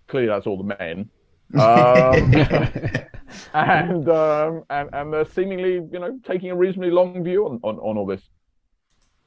Clearly, 0.08 0.28
that's 0.28 0.48
all 0.48 0.58
the 0.58 0.76
men. 0.76 1.08
Um, 1.56 2.34
and, 3.54 4.08
um, 4.08 4.64
and 4.70 4.88
and 4.92 5.12
they're 5.12 5.24
seemingly, 5.24 5.74
you 5.74 5.98
know, 5.98 6.18
taking 6.24 6.50
a 6.50 6.56
reasonably 6.56 6.90
long 6.90 7.22
view 7.24 7.46
on, 7.46 7.60
on, 7.62 7.76
on 7.78 7.96
all 7.96 8.06
this. 8.06 8.22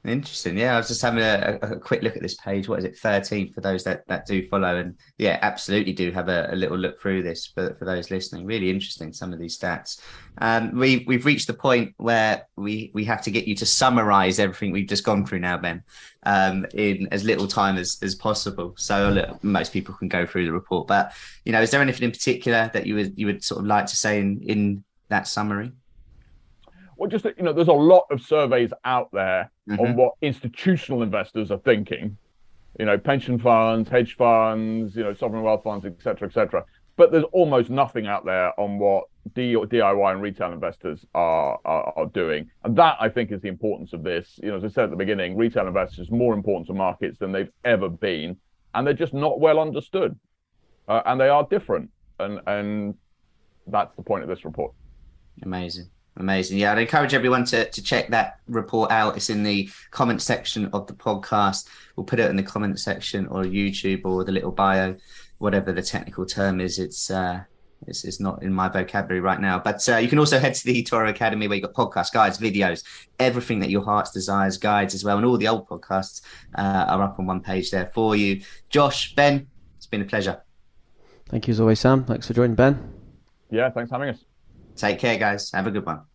Interesting. 0.04 0.56
Yeah, 0.56 0.74
I 0.74 0.76
was 0.76 0.86
just 0.86 1.02
having 1.02 1.24
a, 1.24 1.58
a, 1.60 1.76
quick 1.76 2.02
look 2.02 2.14
at 2.14 2.22
this 2.22 2.36
page. 2.36 2.68
What 2.68 2.78
is 2.78 2.84
it, 2.84 2.96
13 2.96 3.52
for 3.52 3.60
those 3.60 3.82
that, 3.82 4.06
that 4.06 4.26
do 4.26 4.46
follow? 4.48 4.76
And 4.76 4.96
yeah, 5.18 5.40
absolutely 5.42 5.92
do 5.92 6.12
have 6.12 6.28
a, 6.28 6.48
a 6.52 6.54
little 6.54 6.78
look 6.78 7.00
through 7.02 7.24
this 7.24 7.46
for, 7.46 7.74
for 7.74 7.84
those 7.84 8.08
listening. 8.08 8.46
Really 8.46 8.70
interesting, 8.70 9.12
some 9.12 9.32
of 9.32 9.40
these 9.40 9.58
stats. 9.58 10.00
Um, 10.38 10.78
we, 10.78 11.04
we've 11.08 11.26
reached 11.26 11.48
the 11.48 11.54
point 11.54 11.94
where 11.96 12.46
we, 12.54 12.92
we 12.94 13.04
have 13.06 13.22
to 13.22 13.32
get 13.32 13.48
you 13.48 13.56
to 13.56 13.66
summarize 13.66 14.38
everything 14.38 14.70
we've 14.70 14.88
just 14.88 15.02
gone 15.02 15.26
through 15.26 15.40
now, 15.40 15.58
Ben, 15.58 15.82
um, 16.22 16.64
in 16.74 17.08
as 17.10 17.24
little 17.24 17.48
time 17.48 17.76
as, 17.76 17.98
as 18.00 18.14
possible. 18.14 18.74
So 18.78 19.10
look, 19.10 19.42
most 19.42 19.72
people 19.72 19.96
can 19.96 20.06
go 20.06 20.24
through 20.26 20.44
the 20.44 20.52
report. 20.52 20.86
But, 20.86 21.12
you 21.44 21.50
know, 21.50 21.60
is 21.60 21.72
there 21.72 21.82
anything 21.82 22.04
in 22.04 22.12
particular 22.12 22.70
that 22.72 22.86
you 22.86 22.94
would, 22.94 23.18
you 23.18 23.26
would 23.26 23.42
sort 23.42 23.60
of 23.60 23.66
like 23.66 23.86
to 23.86 23.96
say 23.96 24.20
in, 24.20 24.42
in 24.42 24.84
that 25.08 25.26
summary? 25.26 25.72
Well, 26.98 27.08
just 27.08 27.24
you 27.24 27.44
know, 27.44 27.52
there's 27.52 27.68
a 27.68 27.72
lot 27.72 28.06
of 28.10 28.20
surveys 28.20 28.70
out 28.84 29.08
there 29.12 29.50
mm-hmm. 29.70 29.80
on 29.80 29.96
what 29.96 30.14
institutional 30.20 31.02
investors 31.02 31.50
are 31.50 31.58
thinking. 31.58 32.18
You 32.78 32.86
know, 32.86 32.98
pension 32.98 33.38
funds, 33.38 33.88
hedge 33.88 34.16
funds, 34.16 34.96
you 34.96 35.04
know, 35.04 35.14
sovereign 35.14 35.42
wealth 35.42 35.62
funds, 35.62 35.86
etc., 35.86 36.28
etc. 36.28 36.64
But 36.96 37.12
there's 37.12 37.24
almost 37.32 37.70
nothing 37.70 38.08
out 38.08 38.24
there 38.24 38.58
on 38.58 38.78
what 38.78 39.04
D- 39.34 39.54
DIY 39.54 40.12
and 40.12 40.20
retail 40.20 40.52
investors 40.52 41.06
are, 41.14 41.58
are, 41.64 41.92
are 41.96 42.06
doing, 42.06 42.50
and 42.64 42.76
that 42.76 42.96
I 43.00 43.08
think 43.08 43.30
is 43.30 43.40
the 43.40 43.48
importance 43.48 43.92
of 43.92 44.02
this. 44.02 44.38
You 44.42 44.50
know, 44.50 44.56
as 44.56 44.64
I 44.64 44.68
said 44.68 44.84
at 44.84 44.90
the 44.90 44.96
beginning, 44.96 45.36
retail 45.36 45.68
investors 45.68 46.10
are 46.10 46.14
more 46.14 46.34
important 46.34 46.66
to 46.66 46.74
markets 46.74 47.18
than 47.18 47.30
they've 47.30 47.50
ever 47.64 47.88
been, 47.88 48.36
and 48.74 48.84
they're 48.84 48.94
just 48.94 49.14
not 49.14 49.38
well 49.38 49.60
understood, 49.60 50.18
uh, 50.88 51.02
and 51.06 51.20
they 51.20 51.28
are 51.28 51.46
different, 51.48 51.90
and 52.18 52.40
and 52.48 52.94
that's 53.68 53.94
the 53.94 54.02
point 54.02 54.24
of 54.24 54.28
this 54.28 54.44
report. 54.44 54.72
Amazing. 55.44 55.88
Amazing. 56.18 56.58
Yeah, 56.58 56.72
I'd 56.72 56.78
encourage 56.78 57.14
everyone 57.14 57.44
to, 57.46 57.70
to 57.70 57.82
check 57.82 58.08
that 58.08 58.40
report 58.48 58.90
out. 58.90 59.16
It's 59.16 59.30
in 59.30 59.44
the 59.44 59.70
comment 59.92 60.20
section 60.20 60.66
of 60.72 60.86
the 60.88 60.92
podcast. 60.92 61.68
We'll 61.94 62.06
put 62.06 62.18
it 62.18 62.28
in 62.28 62.36
the 62.36 62.42
comment 62.42 62.78
section 62.80 63.26
or 63.28 63.44
YouTube 63.44 64.04
or 64.04 64.24
the 64.24 64.32
little 64.32 64.50
bio, 64.50 64.96
whatever 65.38 65.72
the 65.72 65.82
technical 65.82 66.26
term 66.26 66.60
is. 66.60 66.80
It's 66.80 67.08
uh, 67.08 67.44
it's, 67.86 68.04
it's 68.04 68.18
not 68.18 68.42
in 68.42 68.52
my 68.52 68.68
vocabulary 68.68 69.20
right 69.20 69.40
now. 69.40 69.60
But 69.60 69.88
uh, 69.88 69.98
you 69.98 70.08
can 70.08 70.18
also 70.18 70.40
head 70.40 70.54
to 70.54 70.64
the 70.64 70.82
eToro 70.82 71.08
Academy 71.08 71.46
where 71.46 71.58
you've 71.58 71.72
got 71.72 71.92
podcasts, 71.92 72.12
guides, 72.12 72.36
videos, 72.38 72.82
everything 73.20 73.60
that 73.60 73.70
your 73.70 73.84
heart's 73.84 74.10
desires, 74.10 74.58
guides 74.58 74.94
as 74.94 75.04
well. 75.04 75.16
And 75.16 75.24
all 75.24 75.38
the 75.38 75.48
old 75.48 75.68
podcasts 75.68 76.22
uh, 76.56 76.86
are 76.88 77.02
up 77.02 77.20
on 77.20 77.26
one 77.26 77.40
page 77.40 77.70
there 77.70 77.90
for 77.94 78.16
you. 78.16 78.42
Josh, 78.70 79.14
Ben, 79.14 79.46
it's 79.76 79.86
been 79.86 80.02
a 80.02 80.04
pleasure. 80.06 80.42
Thank 81.28 81.46
you 81.46 81.52
as 81.52 81.60
always, 81.60 81.78
Sam. 81.78 82.04
Thanks 82.04 82.26
for 82.26 82.34
joining, 82.34 82.56
Ben. 82.56 82.92
Yeah, 83.50 83.70
thanks 83.70 83.90
for 83.90 83.96
having 83.96 84.14
us. 84.14 84.24
Take 84.76 84.98
care, 84.98 85.16
guys. 85.16 85.52
Have 85.52 85.66
a 85.66 85.70
good 85.70 85.86
one. 85.86 86.07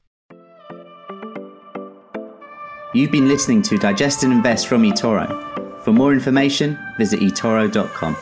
You've 2.93 3.09
been 3.11 3.27
listening 3.27 3.63
to 3.63 3.77
Digest 3.79 4.23
and 4.23 4.31
Invest 4.31 4.67
from 4.67 4.83
eToro. 4.83 5.81
For 5.83 5.91
more 5.91 6.13
information, 6.13 6.77
visit 6.95 7.21
eToro.com. 7.21 8.15